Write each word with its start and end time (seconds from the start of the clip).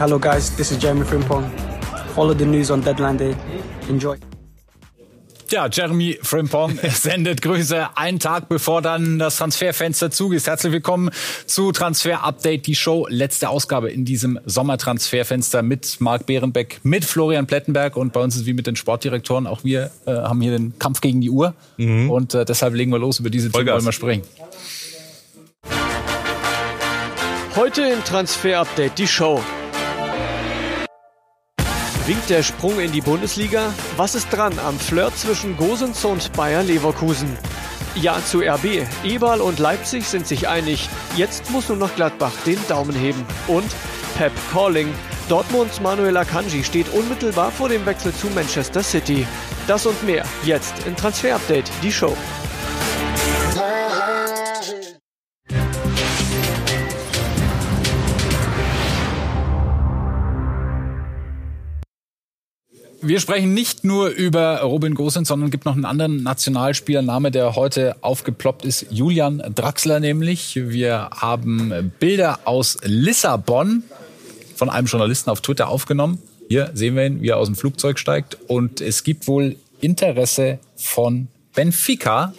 Hello 0.00 0.18
guys, 0.18 0.48
this 0.56 0.72
is 0.72 0.78
Jeremy 0.78 1.04
Frimpong. 1.04 1.44
Follow 2.14 2.32
the 2.32 2.46
news 2.46 2.70
on 2.70 2.80
deadline 2.80 3.18
day. 3.18 3.36
Enjoy. 3.86 4.16
Ja, 5.50 5.68
Jeremy 5.70 6.18
Frimpong 6.22 6.78
sendet 6.90 7.42
Grüße 7.42 7.98
einen 7.98 8.18
Tag 8.18 8.48
bevor 8.48 8.80
dann 8.80 9.18
das 9.18 9.36
Transferfenster 9.36 10.10
zu 10.10 10.32
ist. 10.32 10.46
Herzlich 10.46 10.72
willkommen 10.72 11.10
zu 11.44 11.70
Transfer 11.72 12.24
Update, 12.24 12.66
die 12.66 12.76
Show. 12.76 13.08
Letzte 13.10 13.50
Ausgabe 13.50 13.90
in 13.90 14.06
diesem 14.06 14.40
Sommertransferfenster 14.46 15.60
mit 15.60 16.00
Marc 16.00 16.24
Behrenbeck, 16.24 16.80
mit 16.82 17.04
Florian 17.04 17.46
Plettenberg 17.46 17.94
und 17.98 18.14
bei 18.14 18.20
uns 18.20 18.36
ist 18.36 18.46
wie 18.46 18.54
mit 18.54 18.66
den 18.66 18.76
Sportdirektoren. 18.76 19.46
Auch 19.46 19.64
wir 19.64 19.90
äh, 20.06 20.12
haben 20.12 20.40
hier 20.40 20.52
den 20.52 20.78
Kampf 20.78 21.02
gegen 21.02 21.20
die 21.20 21.28
Uhr 21.28 21.52
mhm. 21.76 22.10
und 22.10 22.32
äh, 22.32 22.46
deshalb 22.46 22.72
legen 22.72 22.90
wir 22.90 22.98
los. 22.98 23.20
Über 23.20 23.28
diese 23.28 23.50
Themen 23.50 23.66
wollen 23.66 23.84
wir 23.84 23.92
sprechen. 23.92 24.22
Heute 27.54 27.82
in 27.82 28.02
Transfer 28.02 28.60
Update 28.60 28.96
die 28.96 29.06
Show. 29.06 29.42
Winkt 32.10 32.28
der 32.28 32.42
Sprung 32.42 32.80
in 32.80 32.90
die 32.90 33.02
Bundesliga? 33.02 33.72
Was 33.96 34.16
ist 34.16 34.30
dran 34.30 34.58
am 34.58 34.76
Flirt 34.80 35.16
zwischen 35.16 35.56
Gosens 35.56 36.04
und 36.04 36.32
Bayer 36.32 36.64
Leverkusen? 36.64 37.38
Ja 37.94 38.18
zu 38.24 38.40
RB. 38.40 38.84
Eberl 39.04 39.40
und 39.40 39.60
Leipzig 39.60 40.08
sind 40.08 40.26
sich 40.26 40.48
einig. 40.48 40.88
Jetzt 41.16 41.52
muss 41.52 41.68
nur 41.68 41.78
noch 41.78 41.94
Gladbach 41.94 42.32
den 42.44 42.58
Daumen 42.66 42.96
heben. 42.96 43.24
Und 43.46 43.70
Pep 44.18 44.32
Calling. 44.52 44.92
Dortmunds 45.28 45.80
Manuel 45.80 46.16
Akanji 46.16 46.64
steht 46.64 46.88
unmittelbar 46.88 47.52
vor 47.52 47.68
dem 47.68 47.86
Wechsel 47.86 48.12
zu 48.12 48.26
Manchester 48.30 48.82
City. 48.82 49.24
Das 49.68 49.86
und 49.86 50.02
mehr 50.02 50.24
jetzt 50.42 50.84
in 50.88 50.96
Transfer 50.96 51.36
Update, 51.36 51.70
die 51.80 51.92
Show. 51.92 52.16
Wir 63.10 63.18
sprechen 63.18 63.54
nicht 63.54 63.82
nur 63.82 64.10
über 64.10 64.60
Robin 64.60 64.94
Gosens, 64.94 65.26
sondern 65.26 65.50
gibt 65.50 65.64
noch 65.64 65.74
einen 65.74 65.84
anderen 65.84 66.22
Nationalspielername, 66.22 67.32
der 67.32 67.56
heute 67.56 67.96
aufgeploppt 68.02 68.64
ist. 68.64 68.86
Julian 68.90 69.42
Draxler 69.52 69.98
nämlich. 69.98 70.54
Wir 70.54 71.10
haben 71.10 71.92
Bilder 71.98 72.38
aus 72.44 72.78
Lissabon 72.84 73.82
von 74.54 74.70
einem 74.70 74.86
Journalisten 74.86 75.28
auf 75.28 75.40
Twitter 75.40 75.66
aufgenommen. 75.66 76.22
Hier 76.48 76.70
sehen 76.74 76.94
wir 76.94 77.04
ihn, 77.04 77.20
wie 77.20 77.30
er 77.30 77.38
aus 77.38 77.48
dem 77.48 77.56
Flugzeug 77.56 77.98
steigt. 77.98 78.38
Und 78.46 78.80
es 78.80 79.02
gibt 79.02 79.26
wohl 79.26 79.56
Interesse 79.80 80.60
von 80.76 81.26
Benfica. 81.52 82.32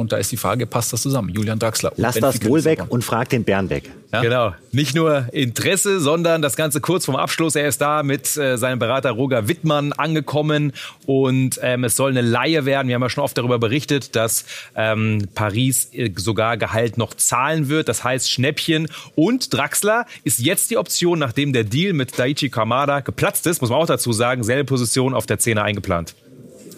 Und 0.00 0.12
da 0.12 0.16
ist 0.16 0.32
die 0.32 0.38
Frage, 0.38 0.66
passt 0.66 0.94
das 0.94 1.02
zusammen? 1.02 1.28
Julian 1.28 1.58
Draxler. 1.58 1.92
Lass 1.96 2.14
das 2.14 2.42
wohl 2.46 2.64
weg 2.64 2.84
und 2.88 3.04
frag 3.04 3.28
den 3.28 3.44
Bern 3.44 3.68
weg. 3.68 3.90
Ja? 4.14 4.22
Genau. 4.22 4.54
Nicht 4.72 4.94
nur 4.94 5.26
Interesse, 5.30 6.00
sondern 6.00 6.40
das 6.40 6.56
Ganze 6.56 6.80
kurz 6.80 7.04
vorm 7.04 7.16
Abschluss. 7.16 7.54
Er 7.54 7.68
ist 7.68 7.82
da 7.82 8.02
mit 8.02 8.34
äh, 8.38 8.56
seinem 8.56 8.78
Berater 8.78 9.10
Roger 9.10 9.46
Wittmann 9.46 9.92
angekommen 9.92 10.72
und 11.04 11.60
ähm, 11.62 11.84
es 11.84 11.96
soll 11.96 12.12
eine 12.12 12.22
Laie 12.22 12.64
werden. 12.64 12.88
Wir 12.88 12.94
haben 12.94 13.02
ja 13.02 13.10
schon 13.10 13.22
oft 13.22 13.36
darüber 13.36 13.58
berichtet, 13.58 14.16
dass 14.16 14.46
ähm, 14.74 15.28
Paris 15.34 15.90
äh, 15.92 16.10
sogar 16.16 16.56
Gehalt 16.56 16.96
noch 16.96 17.12
zahlen 17.12 17.68
wird. 17.68 17.90
Das 17.90 18.02
heißt 18.02 18.30
Schnäppchen. 18.30 18.88
Und 19.16 19.52
Draxler 19.52 20.06
ist 20.24 20.38
jetzt 20.38 20.70
die 20.70 20.78
Option, 20.78 21.18
nachdem 21.18 21.52
der 21.52 21.64
Deal 21.64 21.92
mit 21.92 22.18
Daichi 22.18 22.48
Kamada 22.48 23.00
geplatzt 23.00 23.46
ist, 23.46 23.60
muss 23.60 23.68
man 23.68 23.78
auch 23.78 23.86
dazu 23.86 24.12
sagen, 24.12 24.44
selbe 24.44 24.64
Position 24.64 25.12
auf 25.12 25.26
der 25.26 25.38
Zehner 25.38 25.62
eingeplant. 25.62 26.14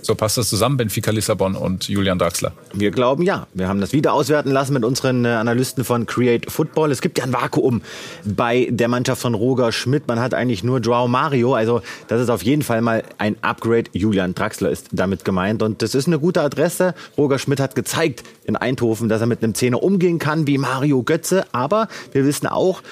So 0.04 0.16
passt 0.16 0.36
das 0.36 0.48
zusammen, 0.48 0.76
Benfica 0.76 1.12
Lissabon 1.12 1.54
und 1.54 1.88
Julian 1.88 2.18
Draxler? 2.18 2.52
Wir 2.74 2.90
glauben 2.90 3.22
ja. 3.22 3.46
Wir 3.54 3.68
haben 3.68 3.80
das 3.80 3.92
wieder 3.92 4.12
auswerten 4.12 4.50
lassen 4.50 4.72
mit 4.72 4.84
unseren 4.84 5.24
äh, 5.24 5.28
Analysten 5.28 5.84
von 5.84 6.06
Create 6.06 6.50
Football. 6.50 6.90
Es 6.90 7.00
gibt 7.00 7.18
ja 7.18 7.24
ein 7.24 7.32
Vakuum 7.32 7.82
bei 8.24 8.66
der 8.68 8.88
Mannschaft 8.88 9.22
von 9.22 9.34
Roger 9.34 9.70
Schmidt. 9.70 10.08
Man 10.08 10.18
hat 10.18 10.34
eigentlich 10.34 10.64
nur 10.64 10.80
Joao 10.80 11.06
Mario. 11.06 11.54
Also 11.54 11.82
das 12.08 12.20
ist 12.20 12.30
auf 12.30 12.42
jeden 12.42 12.62
Fall 12.62 12.82
mal 12.82 13.04
ein 13.18 13.36
Upgrade. 13.42 13.84
Julian 13.92 14.34
Draxler 14.34 14.70
ist 14.70 14.88
damit 14.90 15.24
gemeint. 15.24 15.62
Und 15.62 15.82
das 15.82 15.94
ist 15.94 16.08
eine 16.08 16.18
gute 16.18 16.42
Adresse. 16.42 16.94
Roger 17.16 17.38
Schmidt 17.38 17.60
hat 17.60 17.76
gezeigt 17.76 18.24
in 18.42 18.56
Eindhoven, 18.56 19.08
dass 19.08 19.20
er 19.20 19.28
mit 19.28 19.44
einem 19.44 19.54
Zehner 19.54 19.84
umgehen 19.84 20.18
kann 20.18 20.48
wie 20.48 20.58
Mario 20.58 21.04
Götze. 21.04 21.44
Aber 21.52 21.86
wir 22.10 22.24
wissen 22.24 22.48
auch, 22.48 22.82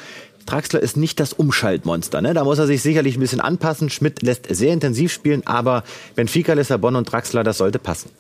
Draxler 0.51 0.81
ist 0.81 0.97
nicht 0.97 1.21
das 1.21 1.33
Umschaltmonster. 1.33 2.21
Ne? 2.21 2.35
Da 2.35 2.45
muss 2.45 2.59
er 2.59 2.67
sich 2.67 2.83
sicherlich 2.83 3.17
ein 3.17 3.21
bisschen 3.21 3.41
anpassen. 3.41 3.89
Schmidt 3.89 4.23
lässt 4.23 4.47
sehr 4.49 4.73
intensiv 4.73 5.13
spielen, 5.13 5.47
aber 5.47 5.85
Benfica, 6.17 6.55
Lissabon 6.55 6.97
und 6.97 7.11
Draxler, 7.11 7.45
das 7.45 7.59
sollte 7.59 7.79
passen. 7.79 8.11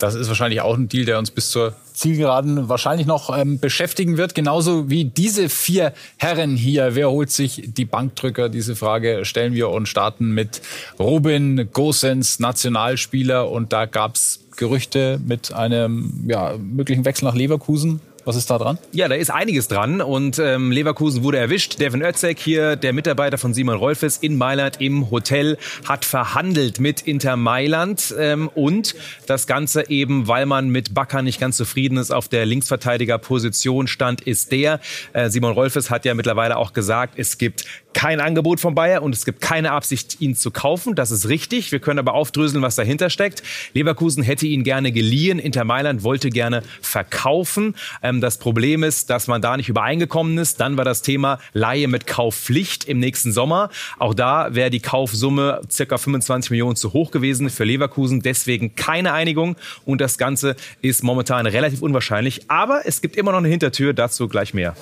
Das 0.00 0.14
ist 0.14 0.28
wahrscheinlich 0.28 0.62
auch 0.62 0.76
ein 0.76 0.88
Deal, 0.88 1.04
der 1.04 1.18
uns 1.18 1.30
bis 1.30 1.50
zur 1.50 1.74
Zielgeraden 1.92 2.70
wahrscheinlich 2.70 3.06
noch 3.06 3.36
ähm, 3.36 3.60
beschäftigen 3.60 4.16
wird. 4.16 4.34
Genauso 4.34 4.88
wie 4.88 5.04
diese 5.04 5.50
vier 5.50 5.92
Herren 6.16 6.56
hier. 6.56 6.94
Wer 6.94 7.10
holt 7.10 7.30
sich 7.30 7.62
die 7.66 7.84
Bankdrücker? 7.84 8.48
Diese 8.48 8.74
Frage 8.74 9.26
stellen 9.26 9.52
wir 9.52 9.68
und 9.68 9.86
starten 9.86 10.30
mit 10.30 10.62
Robin 10.98 11.68
Gosens, 11.72 12.40
Nationalspieler. 12.40 13.50
Und 13.50 13.74
da 13.74 13.84
gab's 13.84 14.40
Gerüchte 14.56 15.20
mit 15.24 15.52
einem 15.52 16.24
ja, 16.26 16.54
möglichen 16.58 17.04
Wechsel 17.04 17.26
nach 17.26 17.34
Leverkusen. 17.34 18.00
Was 18.30 18.36
ist 18.36 18.48
da 18.48 18.58
dran? 18.58 18.78
Ja, 18.92 19.08
da 19.08 19.16
ist 19.16 19.32
einiges 19.32 19.66
dran 19.66 20.00
und 20.00 20.38
ähm, 20.38 20.70
Leverkusen 20.70 21.24
wurde 21.24 21.38
erwischt. 21.38 21.80
Devin 21.80 22.00
Özek 22.00 22.38
hier, 22.38 22.76
der 22.76 22.92
Mitarbeiter 22.92 23.38
von 23.38 23.54
Simon 23.54 23.74
Rolfes 23.74 24.18
in 24.18 24.38
Mailand 24.38 24.80
im 24.80 25.10
Hotel, 25.10 25.58
hat 25.88 26.04
verhandelt 26.04 26.78
mit 26.78 27.02
Inter 27.02 27.36
Mailand 27.36 28.14
ähm, 28.16 28.48
und 28.54 28.94
das 29.26 29.48
Ganze 29.48 29.90
eben, 29.90 30.28
weil 30.28 30.46
man 30.46 30.68
mit 30.68 30.94
Bakker 30.94 31.22
nicht 31.22 31.40
ganz 31.40 31.56
zufrieden 31.56 31.98
ist, 31.98 32.12
auf 32.12 32.28
der 32.28 32.46
Linksverteidigerposition 32.46 33.88
stand, 33.88 34.20
ist 34.20 34.52
der. 34.52 34.78
Äh, 35.12 35.28
Simon 35.28 35.52
Rolfes 35.52 35.90
hat 35.90 36.04
ja 36.04 36.14
mittlerweile 36.14 36.56
auch 36.56 36.72
gesagt, 36.72 37.14
es 37.16 37.36
gibt 37.36 37.64
kein 37.92 38.20
Angebot 38.20 38.60
von 38.60 38.74
Bayer 38.74 39.02
und 39.02 39.14
es 39.14 39.24
gibt 39.24 39.40
keine 39.40 39.72
Absicht, 39.72 40.20
ihn 40.20 40.34
zu 40.34 40.50
kaufen. 40.50 40.94
Das 40.94 41.10
ist 41.10 41.28
richtig. 41.28 41.72
Wir 41.72 41.80
können 41.80 41.98
aber 41.98 42.14
aufdröseln, 42.14 42.62
was 42.62 42.76
dahinter 42.76 43.10
steckt. 43.10 43.42
Leverkusen 43.74 44.22
hätte 44.22 44.46
ihn 44.46 44.64
gerne 44.64 44.92
geliehen. 44.92 45.38
Inter 45.38 45.64
Mailand 45.64 46.02
wollte 46.02 46.30
gerne 46.30 46.62
verkaufen. 46.80 47.74
Ähm, 48.02 48.20
das 48.20 48.38
Problem 48.38 48.82
ist, 48.82 49.10
dass 49.10 49.26
man 49.26 49.42
da 49.42 49.56
nicht 49.56 49.68
übereingekommen 49.68 50.38
ist. 50.38 50.60
Dann 50.60 50.76
war 50.76 50.84
das 50.84 51.02
Thema 51.02 51.38
Laie 51.52 51.88
mit 51.88 52.06
Kaufpflicht 52.06 52.84
im 52.84 53.00
nächsten 53.00 53.32
Sommer. 53.32 53.70
Auch 53.98 54.14
da 54.14 54.54
wäre 54.54 54.70
die 54.70 54.80
Kaufsumme 54.80 55.60
circa 55.70 55.98
25 55.98 56.50
Millionen 56.50 56.76
zu 56.76 56.92
hoch 56.92 57.10
gewesen 57.10 57.50
für 57.50 57.64
Leverkusen. 57.64 58.22
Deswegen 58.22 58.74
keine 58.76 59.12
Einigung. 59.12 59.56
Und 59.84 60.00
das 60.00 60.18
Ganze 60.18 60.56
ist 60.80 61.02
momentan 61.02 61.46
relativ 61.46 61.82
unwahrscheinlich. 61.82 62.42
Aber 62.48 62.82
es 62.84 63.02
gibt 63.02 63.16
immer 63.16 63.32
noch 63.32 63.38
eine 63.38 63.48
Hintertür. 63.48 63.92
Dazu 63.92 64.28
gleich 64.28 64.54
mehr. 64.54 64.74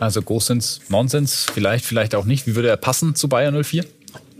Also 0.00 0.22
Großsens, 0.22 0.80
Nonsens, 0.88 1.46
vielleicht, 1.52 1.84
vielleicht 1.84 2.14
auch 2.14 2.24
nicht. 2.24 2.46
Wie 2.46 2.56
würde 2.56 2.68
er 2.68 2.78
passen 2.78 3.14
zu 3.14 3.28
Bayern 3.28 3.62
04? 3.62 3.84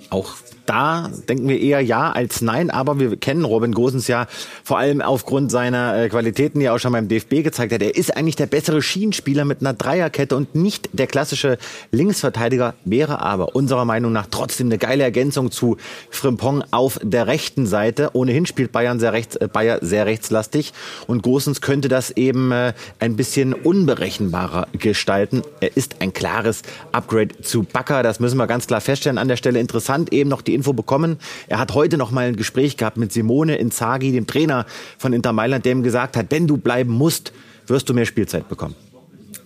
Auch 0.09 0.35
da 0.71 1.11
denken 1.29 1.49
wir 1.49 1.61
eher 1.61 1.81
ja 1.81 2.13
als 2.13 2.43
nein, 2.43 2.71
aber 2.71 3.01
wir 3.01 3.17
kennen 3.17 3.45
Robin 3.45 3.73
Gosens 3.73 4.07
ja 4.07 4.29
vor 4.63 4.79
allem 4.79 5.01
aufgrund 5.01 5.51
seiner 5.51 5.97
äh, 5.97 6.09
Qualitäten, 6.09 6.61
die 6.61 6.67
er 6.67 6.75
auch 6.75 6.79
schon 6.79 6.93
beim 6.93 7.09
DFB 7.09 7.43
gezeigt 7.43 7.73
hat. 7.73 7.83
Er 7.83 7.97
ist 7.97 8.17
eigentlich 8.17 8.37
der 8.37 8.47
bessere 8.47 8.81
Schienenspieler 8.81 9.45
mit 9.45 9.63
einer 9.63 9.75
Dreierkette 9.75 10.37
und 10.37 10.55
nicht 10.55 10.89
der 10.93 11.09
klassische 11.09 11.59
Linksverteidiger, 11.91 12.75
wäre 12.85 13.21
aber 13.21 13.57
unserer 13.57 13.85
Meinung 13.85 14.13
nach 14.13 14.29
trotzdem 14.31 14.69
eine 14.69 14.79
geile 14.79 15.03
Ergänzung 15.03 15.51
zu 15.51 15.77
Frimpong 16.09 16.63
auf 16.71 17.01
der 17.03 17.27
rechten 17.27 17.67
Seite. 17.67 18.11
Ohnehin 18.13 18.47
spielt 18.47 18.71
Bayern 18.71 19.01
sehr 19.01 19.13
rechts, 19.13 19.35
äh, 19.35 19.49
Bayer 19.53 19.81
sehr 19.83 20.07
rechtslastig 20.07 20.73
und 21.09 21.25
Gosens 21.25 21.63
könnte 21.63 21.89
das 21.89 22.13
eben 22.13 22.53
äh, 22.53 22.75
ein 23.01 23.17
bisschen 23.17 23.55
unberechenbarer 23.55 24.69
gestalten. 24.75 25.43
Er 25.59 25.77
ist 25.77 25.97
ein 25.99 26.13
klares 26.13 26.63
Upgrade 26.93 27.41
zu 27.43 27.65
Bakker, 27.65 28.05
das 28.05 28.21
müssen 28.21 28.37
wir 28.37 28.47
ganz 28.47 28.69
klar 28.69 28.81
feststellen. 28.81 29.19
An 29.19 29.27
der 29.27 29.37
Stelle 29.37 29.59
interessant 29.59 30.13
eben 30.13 30.31
noch 30.31 30.43
die 30.43 30.60
Info 30.61 30.75
bekommen. 30.75 31.17
Er 31.49 31.59
hat 31.59 31.75
heute 31.75 31.97
noch 31.97 32.11
mal 32.11 32.27
ein 32.27 32.37
Gespräch 32.37 32.77
gehabt 32.77 32.99
mit 32.99 33.13
Simone 33.13 33.57
Inzaghi, 33.57 34.13
dem 34.13 34.27
Trainer 34.27 34.67
von 34.99 35.15
Inter 35.15 35.33
Mailand, 35.33 35.65
der 35.65 35.73
ihm 35.73 35.83
gesagt 35.83 36.17
hat, 36.17 36.27
wenn 36.31 36.47
du 36.47 36.59
bleiben 36.59 36.93
musst, 36.93 37.33
wirst 37.67 37.89
du 37.89 37.95
mehr 37.95 38.07
Spielzeit 38.07 38.49
bekommen. 38.49 38.75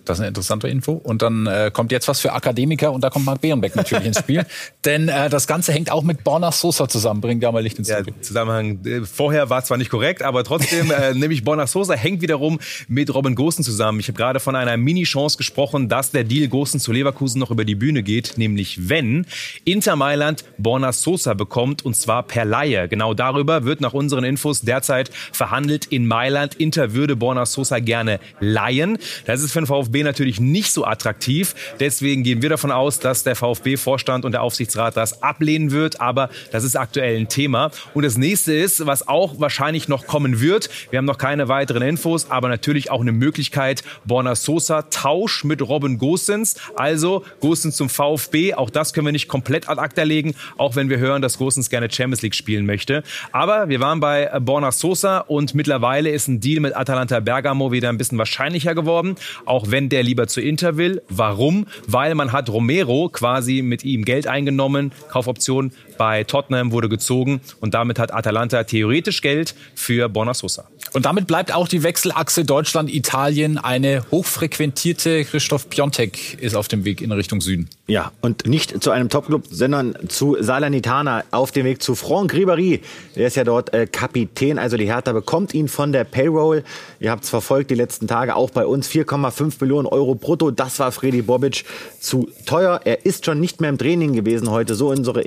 Das 0.05 0.17
ist 0.17 0.21
eine 0.21 0.29
interessante 0.29 0.67
Info. 0.67 0.93
Und 0.93 1.21
dann 1.21 1.47
äh, 1.47 1.71
kommt 1.73 1.91
jetzt 1.91 2.07
was 2.07 2.21
für 2.21 2.33
Akademiker 2.33 2.91
und 2.91 3.01
da 3.01 3.09
kommt 3.09 3.25
Marc 3.25 3.41
Behrenbeck 3.41 3.75
natürlich 3.75 4.05
ins 4.05 4.19
Spiel. 4.19 4.45
Denn 4.85 5.09
äh, 5.09 5.29
das 5.29 5.47
Ganze 5.47 5.73
hängt 5.73 5.91
auch 5.91 6.03
mit 6.03 6.23
Borna 6.23 6.51
Sosa 6.51 6.87
zusammen. 6.87 7.21
Bringt 7.21 7.43
da 7.43 7.51
mal 7.51 7.63
Licht 7.63 7.79
ins 7.79 7.89
Spiel. 7.89 8.13
Ja, 8.15 8.21
Zusammenhang. 8.21 8.85
Äh, 8.85 9.01
vorher 9.01 9.49
war 9.49 9.63
zwar 9.63 9.77
nicht 9.77 9.89
korrekt, 9.89 10.21
aber 10.21 10.43
trotzdem, 10.43 10.91
äh, 10.91 11.13
nämlich 11.15 11.43
Borna 11.43 11.67
Sosa 11.67 11.95
hängt 11.95 12.21
wiederum 12.21 12.59
mit 12.87 13.13
Robin 13.13 13.35
Gosen 13.35 13.63
zusammen. 13.63 13.99
Ich 13.99 14.07
habe 14.07 14.17
gerade 14.17 14.39
von 14.39 14.55
einer 14.55 14.77
Mini-Chance 14.77 15.37
gesprochen, 15.37 15.89
dass 15.89 16.11
der 16.11 16.23
Deal 16.23 16.47
Gosen 16.47 16.79
zu 16.79 16.91
Leverkusen 16.91 17.39
noch 17.39 17.51
über 17.51 17.65
die 17.65 17.75
Bühne 17.75 18.03
geht, 18.03 18.37
nämlich 18.37 18.89
wenn 18.89 19.25
Inter 19.63 19.95
Mailand 19.95 20.45
Borna 20.57 20.91
Sosa 20.91 21.33
bekommt 21.33 21.83
und 21.83 21.95
zwar 21.95 22.23
per 22.23 22.45
Laie. 22.45 22.87
Genau 22.87 23.13
darüber 23.13 23.65
wird 23.65 23.81
nach 23.81 23.93
unseren 23.93 24.23
Infos 24.23 24.61
derzeit 24.61 25.09
verhandelt 25.31 25.85
in 25.85 26.05
Mailand. 26.05 26.55
Inter 26.55 26.93
würde 26.93 27.15
Borna 27.15 27.45
Sosa 27.45 27.79
gerne 27.79 28.19
leihen. 28.39 28.97
Das 29.25 29.41
ist 29.41 29.51
für 29.51 29.61
den 29.61 29.67
VfB 29.67 29.94
VfB 29.95 30.03
natürlich 30.03 30.39
nicht 30.39 30.71
so 30.71 30.85
attraktiv. 30.85 31.55
Deswegen 31.79 32.23
gehen 32.23 32.41
wir 32.41 32.49
davon 32.49 32.71
aus, 32.71 32.99
dass 32.99 33.23
der 33.23 33.35
VfB-Vorstand 33.35 34.25
und 34.25 34.33
der 34.33 34.41
Aufsichtsrat 34.41 34.97
das 34.97 35.23
ablehnen 35.23 35.71
wird. 35.71 36.01
Aber 36.01 36.29
das 36.51 36.63
ist 36.63 36.75
aktuell 36.75 37.17
ein 37.17 37.29
Thema. 37.29 37.71
Und 37.93 38.03
das 38.03 38.17
nächste 38.17 38.53
ist, 38.53 38.85
was 38.85 39.07
auch 39.07 39.39
wahrscheinlich 39.39 39.87
noch 39.87 40.05
kommen 40.05 40.41
wird. 40.41 40.69
Wir 40.89 40.97
haben 40.97 41.05
noch 41.05 41.17
keine 41.17 41.47
weiteren 41.47 41.81
Infos, 41.81 42.29
aber 42.29 42.49
natürlich 42.49 42.91
auch 42.91 43.01
eine 43.01 43.13
Möglichkeit. 43.13 43.83
Borna 44.05 44.35
Sosa 44.35 44.83
Tausch 44.83 45.43
mit 45.43 45.61
Robin 45.61 45.97
Gosens. 45.97 46.55
Also 46.75 47.23
Gosens 47.39 47.77
zum 47.77 47.89
VfB. 47.89 48.53
Auch 48.53 48.69
das 48.69 48.93
können 48.93 49.07
wir 49.07 49.13
nicht 49.13 49.27
komplett 49.27 49.69
ad 49.69 49.79
acta 49.79 50.03
legen, 50.03 50.35
auch 50.57 50.75
wenn 50.75 50.89
wir 50.89 50.97
hören, 50.97 51.21
dass 51.21 51.37
Gosens 51.37 51.69
gerne 51.69 51.89
Champions 51.89 52.21
League 52.21 52.35
spielen 52.35 52.65
möchte. 52.65 53.03
Aber 53.31 53.69
wir 53.69 53.79
waren 53.79 53.99
bei 53.99 54.29
Borna 54.39 54.71
Sosa 54.71 55.19
und 55.19 55.55
mittlerweile 55.55 56.09
ist 56.09 56.27
ein 56.27 56.39
Deal 56.39 56.59
mit 56.59 56.75
Atalanta 56.75 57.19
Bergamo 57.19 57.71
wieder 57.71 57.89
ein 57.89 57.97
bisschen 57.97 58.17
wahrscheinlicher 58.17 58.75
geworden. 58.75 59.15
Auch 59.45 59.71
wenn 59.71 59.84
der 59.89 60.03
lieber 60.03 60.27
zu 60.27 60.41
Inter 60.41 60.77
will. 60.77 61.01
Warum? 61.09 61.67
Weil 61.87 62.15
man 62.15 62.31
hat 62.31 62.49
Romero 62.49 63.09
quasi 63.09 63.61
mit 63.61 63.83
ihm 63.83 64.05
Geld 64.05 64.27
eingenommen, 64.27 64.91
Kaufoption 65.09 65.71
bei 65.97 66.23
Tottenham 66.23 66.71
wurde 66.71 66.89
gezogen 66.89 67.41
und 67.59 67.73
damit 67.73 67.99
hat 67.99 68.13
Atalanta 68.13 68.63
theoretisch 68.63 69.21
Geld 69.21 69.55
für 69.75 70.09
Borna 70.09 70.33
Sosa. 70.33 70.65
Und 70.93 71.05
damit 71.05 71.27
bleibt 71.27 71.53
auch 71.53 71.67
die 71.67 71.83
Wechselachse 71.83 72.45
Deutschland-Italien 72.45 73.57
eine 73.57 74.03
hochfrequentierte. 74.11 75.25
Christoph 75.25 75.69
Piontek 75.69 76.41
ist 76.41 76.55
auf 76.55 76.69
dem 76.69 76.85
Weg 76.85 77.01
in 77.01 77.11
Richtung 77.11 77.41
Süden. 77.41 77.69
Ja, 77.87 78.13
und 78.21 78.47
nicht 78.47 78.81
zu 78.81 78.91
einem 78.91 79.09
Topclub, 79.09 79.43
sondern 79.51 79.95
zu 80.07 80.37
Salernitana 80.39 81.25
auf 81.31 81.51
dem 81.51 81.65
Weg 81.65 81.83
zu 81.83 81.95
Franck 81.95 82.33
Ribéry. 82.33 82.79
Der 83.15 83.27
ist 83.27 83.35
ja 83.35 83.43
dort 83.43 83.73
äh, 83.73 83.87
Kapitän, 83.87 84.57
also 84.57 84.77
die 84.77 84.85
Hertha 84.85 85.11
bekommt 85.11 85.53
ihn 85.53 85.67
von 85.67 85.91
der 85.91 86.03
Payroll. 86.03 86.63
Ihr 86.99 87.11
habt 87.11 87.25
es 87.25 87.29
verfolgt 87.29 87.71
die 87.71 87.75
letzten 87.75 88.07
Tage, 88.07 88.35
auch 88.35 88.49
bei 88.49 88.65
uns 88.65 88.89
4,5 88.89 89.55
Millionen 89.59 89.87
Euro 89.87 90.15
brutto. 90.15 90.49
Das 90.49 90.79
war 90.79 90.91
Freddy 90.91 91.23
Bobic 91.23 91.65
zu 91.99 92.29
teuer. 92.45 92.79
Er 92.85 93.05
ist 93.05 93.25
schon 93.25 93.39
nicht 93.39 93.59
mehr 93.59 93.69
im 93.69 93.77
Training 93.77 94.13
gewesen 94.13 94.49
heute, 94.49 94.75
so 94.75 94.89
unsere 94.89 95.21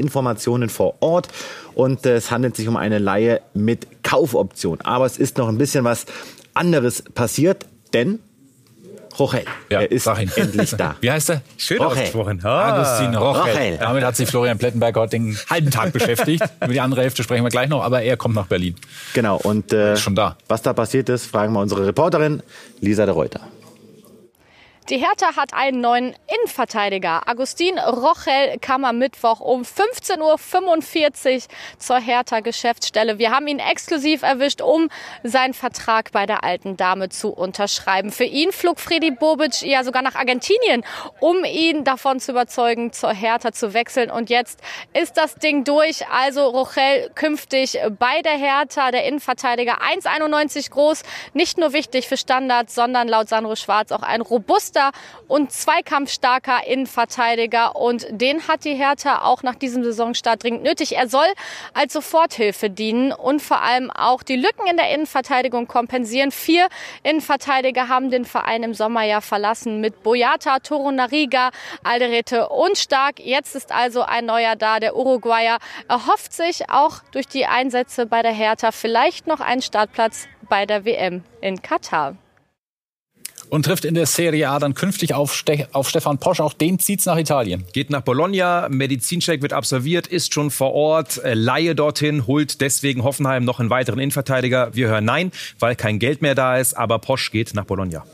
Informationen 0.63 0.69
vor 0.69 0.95
Ort. 1.01 1.29
Und 1.75 2.07
äh, 2.07 2.17
es 2.17 2.31
handelt 2.31 2.57
sich 2.57 2.69
um 2.69 2.77
eine 2.77 2.99
Leihe 2.99 3.41
mit 3.55 4.03
Kaufoption. 4.03 4.81
Aber 4.83 5.07
es 5.07 5.19
ist 5.19 5.39
noch 5.39 5.49
ein 5.49 5.59
bisschen 5.59 5.85
was 5.85 6.07
anderes 6.55 7.03
passiert, 7.03 7.67
denn 7.93 8.19
Rochel, 9.19 9.43
Ja, 9.69 9.81
er 9.81 9.91
ist 9.91 10.07
endlich 10.07 10.71
da. 10.77 10.95
Wie 11.01 11.11
heißt 11.11 11.31
er? 11.31 11.43
Schön 11.57 11.79
Rochel. 11.79 11.97
ausgesprochen. 11.99 12.41
Ah. 12.45 12.73
Agustin 12.75 13.17
Rochel. 13.17 13.53
Rochel. 13.53 13.77
Damit 13.79 14.05
hat 14.05 14.15
sich 14.17 14.29
Florian 14.29 14.59
Plettenberg 14.59 14.95
heute 14.97 15.11
den 15.19 15.37
halben 15.51 15.71
Tag 15.73 15.93
beschäftigt. 15.93 16.45
Über 16.63 16.73
die 16.73 16.81
andere 16.81 17.03
Hälfte 17.03 17.25
sprechen 17.25 17.43
wir 17.43 17.51
gleich 17.51 17.69
noch, 17.69 17.83
aber 17.83 18.03
er 18.03 18.17
kommt 18.17 18.37
nach 18.37 18.47
Berlin. 18.47 18.77
Genau, 19.15 19.37
und 19.39 19.73
äh, 19.73 19.95
Ist 19.95 20.03
schon 20.03 20.15
da. 20.15 20.37
was 20.47 20.63
da 20.63 20.73
passiert 20.73 21.09
ist, 21.09 21.27
fragen 21.27 21.53
wir 21.53 21.61
unsere 21.61 21.85
Reporterin 21.85 22.43
Lisa 22.81 23.07
de 23.07 23.15
Reuter. 23.15 23.41
Die 24.91 24.97
Hertha 24.97 25.37
hat 25.37 25.53
einen 25.53 25.83
neuen 25.83 26.15
Innenverteidiger. 26.35 27.29
Agustin 27.29 27.79
Rochel 27.79 28.59
kam 28.59 28.87
am 28.87 28.97
Mittwoch 28.97 29.41
um 29.41 29.61
15.45 29.61 31.35
Uhr 31.37 31.43
zur 31.79 31.99
Hertha-Geschäftsstelle. 31.99 33.19
Wir 33.19 33.31
haben 33.31 33.47
ihn 33.49 33.59
exklusiv 33.59 34.23
erwischt, 34.23 34.63
um 34.63 34.89
seinen 35.23 35.53
Vertrag 35.53 36.11
bei 36.13 36.25
der 36.25 36.43
alten 36.43 36.79
Dame 36.79 37.11
zu 37.11 37.29
unterschreiben. 37.29 38.11
Für 38.11 38.25
ihn 38.25 38.51
flog 38.51 38.81
Freddy 38.81 39.11
Bobic 39.11 39.61
ja 39.61 39.85
sogar 39.85 40.01
nach 40.01 40.15
Argentinien, 40.15 40.83
um 41.21 41.45
ihn 41.45 41.85
davon 41.85 42.19
zu 42.19 42.33
überzeugen, 42.33 42.91
zur 42.91 43.13
Hertha 43.13 43.53
zu 43.53 43.75
wechseln. 43.75 44.11
Und 44.11 44.31
jetzt 44.31 44.59
ist 44.95 45.19
das 45.19 45.35
Ding 45.35 45.65
durch. 45.65 46.09
Also 46.09 46.47
Rochel 46.47 47.11
künftig 47.15 47.79
bei 47.99 48.23
der 48.23 48.39
Hertha, 48.39 48.91
der 48.91 49.05
Innenverteidiger 49.05 49.83
1,91 49.83 50.71
groß. 50.71 51.03
Nicht 51.35 51.59
nur 51.59 51.75
wichtig 51.75 52.09
für 52.09 52.17
Standards, 52.17 52.75
sondern 52.75 53.07
laut 53.07 53.29
Sandro 53.29 53.55
Schwarz 53.55 53.93
auch 53.93 54.03
ein 54.03 54.23
robuster 54.23 54.78
und 55.27 55.53
zweikampfstarker 55.53 56.67
Innenverteidiger. 56.67 57.77
Und 57.77 58.07
den 58.11 58.49
hat 58.49 58.65
die 58.65 58.75
Hertha 58.75 59.23
auch 59.23 59.43
nach 59.43 59.55
diesem 59.55 59.85
Saisonstart 59.85 60.43
dringend 60.43 60.63
nötig. 60.63 60.97
Er 60.97 61.09
soll 61.09 61.27
als 61.75 61.93
Soforthilfe 61.93 62.71
dienen 62.71 63.13
und 63.13 63.41
vor 63.41 63.63
allem 63.63 63.91
auch 63.91 64.23
die 64.23 64.37
Lücken 64.37 64.67
in 64.71 64.77
der 64.77 64.93
Innenverteidigung 64.95 65.67
kompensieren. 65.67 66.31
Vier 66.31 66.69
Innenverteidiger 67.03 67.89
haben 67.89 68.11
den 68.11 68.25
Verein 68.25 68.63
im 68.63 68.75
Sommer 68.75 69.05
ja 69.05 69.21
verlassen 69.21 69.81
mit 69.81 70.03
Boyata, 70.03 70.61
Torunariga, 70.61 71.51
Alderete 71.83 72.49
und 72.49 72.79
Stark. 72.79 73.21
Jetzt 73.21 73.55
ist 73.55 73.73
also 73.73 74.03
ein 74.03 74.27
neuer 74.27 74.57
da. 74.57 74.81
Der 74.81 74.97
Uruguayer 74.97 75.59
erhofft 75.89 76.33
sich 76.33 76.71
auch 76.71 77.01
durch 77.13 77.27
die 77.27 77.47
Einsätze 77.47 78.07
bei 78.07 78.23
der 78.23 78.33
Hertha 78.33 78.73
vielleicht 78.73 79.27
noch 79.27 79.41
einen 79.41 79.63
Startplatz 79.63 80.29
bei 80.49 80.67
der 80.67 80.85
WM 80.85 81.23
in 81.41 81.61
Katar. 81.63 82.17
Und 83.51 83.65
trifft 83.65 83.85
in 83.85 83.95
der 83.95 84.07
Serie 84.07 84.49
A 84.51 84.59
dann 84.59 84.75
künftig 84.75 85.15
auf, 85.15 85.35
Ste 85.35 85.69
auf 85.73 85.89
Stefan 85.89 86.19
Posch. 86.19 86.41
Auch 86.41 86.53
den 86.53 86.79
zieht's 86.79 87.07
nach 87.07 87.17
Italien. 87.17 87.65
Geht 87.73 87.91
nach 87.91 88.03
Bologna, 88.03 88.69
Medizincheck 88.69 89.41
wird 89.43 89.53
absolviert, 89.53 90.07
ist 90.07 90.35
schon 90.35 90.51
vor 90.51 90.75
Ort, 90.75 91.23
äh, 91.25 91.35
Laie 91.35 91.75
dorthin, 91.75 92.27
holt 92.27 92.61
deswegen 92.61 93.05
Hoffenheim 93.05 93.45
noch 93.45 93.61
einen 93.61 93.71
weiteren 93.71 93.99
Innenverteidiger. 93.99 94.75
Wir 94.75 94.89
hören 94.89 95.05
nein, 95.05 95.33
weil 95.59 95.77
kein 95.77 95.99
Geld 95.99 96.21
mehr 96.21 96.35
da 96.35 96.59
ist, 96.59 96.75
aber 96.75 96.99
Posch 96.99 97.31
geht 97.31 97.55
nach 97.55 97.65
Bologna. 97.65 98.05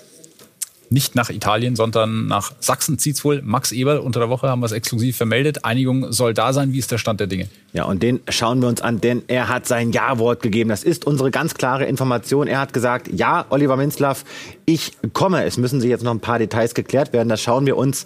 Nicht 0.95 1.17
nach 1.17 1.29
Italien, 1.29 1.75
sondern 1.75 2.29
nach 2.29 2.53
Sachsen 2.61 3.01
zieht's 3.01 3.25
wohl. 3.25 3.43
Max 3.43 3.73
Eberl 3.73 3.99
unter 3.99 4.21
der 4.21 4.29
Woche 4.29 4.49
haben 4.49 4.61
wir 4.61 4.67
es 4.67 4.71
exklusiv 4.71 5.17
vermeldet. 5.17 5.65
Einigung 5.65 6.13
soll 6.13 6.35
da 6.35 6.53
sein. 6.53 6.73
Wie 6.73 6.79
ist 6.79 6.93
der 6.93 6.99
Stand 6.99 7.19
der 7.19 7.27
Dinge? 7.27 7.49
Ja, 7.73 7.83
und 7.83 8.01
den 8.01 8.21
schauen 8.29 8.63
wir 8.63 8.69
uns 8.69 8.81
an, 8.81 9.01
denn 9.01 9.23
er 9.27 9.49
hat 9.49 9.67
sein 9.67 9.91
Ja-Wort 9.91 10.41
gegeben. 10.41 10.71
Das 10.71 10.85
ist 10.85 11.05
unsere 11.05 11.33
ganz 11.33 11.55
klare 11.55 11.85
Information. 11.87 12.47
Er 12.47 12.61
hat 12.61 12.73
gesagt, 12.73 13.09
ja, 13.13 13.45
Oliver 13.51 13.77
Minzlaff, 13.77 14.25
ich 14.67 14.93
komme. 15.13 15.43
Es 15.43 15.57
müssen 15.57 15.81
sich 15.81 15.91
jetzt 15.91 16.05
noch 16.05 16.13
ein 16.13 16.21
paar 16.21 16.39
Details 16.39 16.75
geklärt 16.75 17.13
werden. 17.13 17.29
Das 17.29 17.43
schauen 17.43 17.67
wir 17.67 17.77
uns 17.77 18.05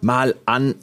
mal 0.00 0.34
an 0.46 0.76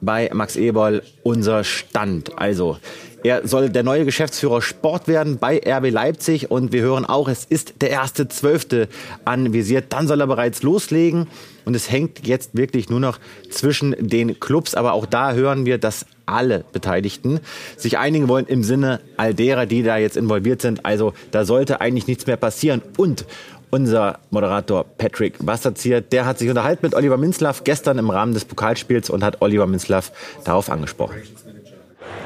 bei 0.00 0.28
Max 0.34 0.56
Eberl, 0.56 1.04
unser 1.22 1.62
Stand. 1.62 2.36
Also, 2.36 2.78
er 3.24 3.48
soll 3.48 3.70
der 3.70 3.82
neue 3.82 4.04
Geschäftsführer 4.04 4.60
Sport 4.60 5.08
werden 5.08 5.38
bei 5.38 5.58
RB 5.66 5.90
Leipzig 5.90 6.50
und 6.50 6.72
wir 6.72 6.82
hören 6.82 7.06
auch, 7.06 7.26
es 7.26 7.46
ist 7.46 7.80
der 7.80 7.88
erste 7.88 8.28
Zwölfte 8.28 8.86
anvisiert. 9.24 9.86
Dann 9.88 10.06
soll 10.06 10.20
er 10.20 10.26
bereits 10.26 10.62
loslegen 10.62 11.26
und 11.64 11.74
es 11.74 11.90
hängt 11.90 12.26
jetzt 12.26 12.54
wirklich 12.54 12.90
nur 12.90 13.00
noch 13.00 13.18
zwischen 13.50 13.96
den 13.98 14.38
Clubs. 14.40 14.74
Aber 14.74 14.92
auch 14.92 15.06
da 15.06 15.32
hören 15.32 15.64
wir, 15.64 15.78
dass 15.78 16.04
alle 16.26 16.66
Beteiligten 16.72 17.40
sich 17.78 17.96
einigen 17.96 18.28
wollen 18.28 18.44
im 18.46 18.62
Sinne 18.62 19.00
all 19.16 19.32
derer, 19.32 19.64
die 19.64 19.82
da 19.82 19.96
jetzt 19.96 20.18
involviert 20.18 20.60
sind. 20.60 20.84
Also 20.84 21.14
da 21.30 21.46
sollte 21.46 21.80
eigentlich 21.80 22.06
nichts 22.06 22.26
mehr 22.26 22.36
passieren. 22.36 22.82
Und 22.98 23.24
unser 23.70 24.18
Moderator 24.28 24.84
Patrick 24.84 25.36
Wasserzieher, 25.38 26.02
der 26.02 26.26
hat 26.26 26.38
sich 26.38 26.50
unterhalten 26.50 26.84
mit 26.84 26.94
Oliver 26.94 27.16
Minzlaff 27.16 27.64
gestern 27.64 27.96
im 27.96 28.10
Rahmen 28.10 28.34
des 28.34 28.44
Pokalspiels 28.44 29.08
und 29.08 29.24
hat 29.24 29.40
Oliver 29.40 29.66
Minzlaff 29.66 30.12
darauf 30.44 30.68
angesprochen. 30.68 31.16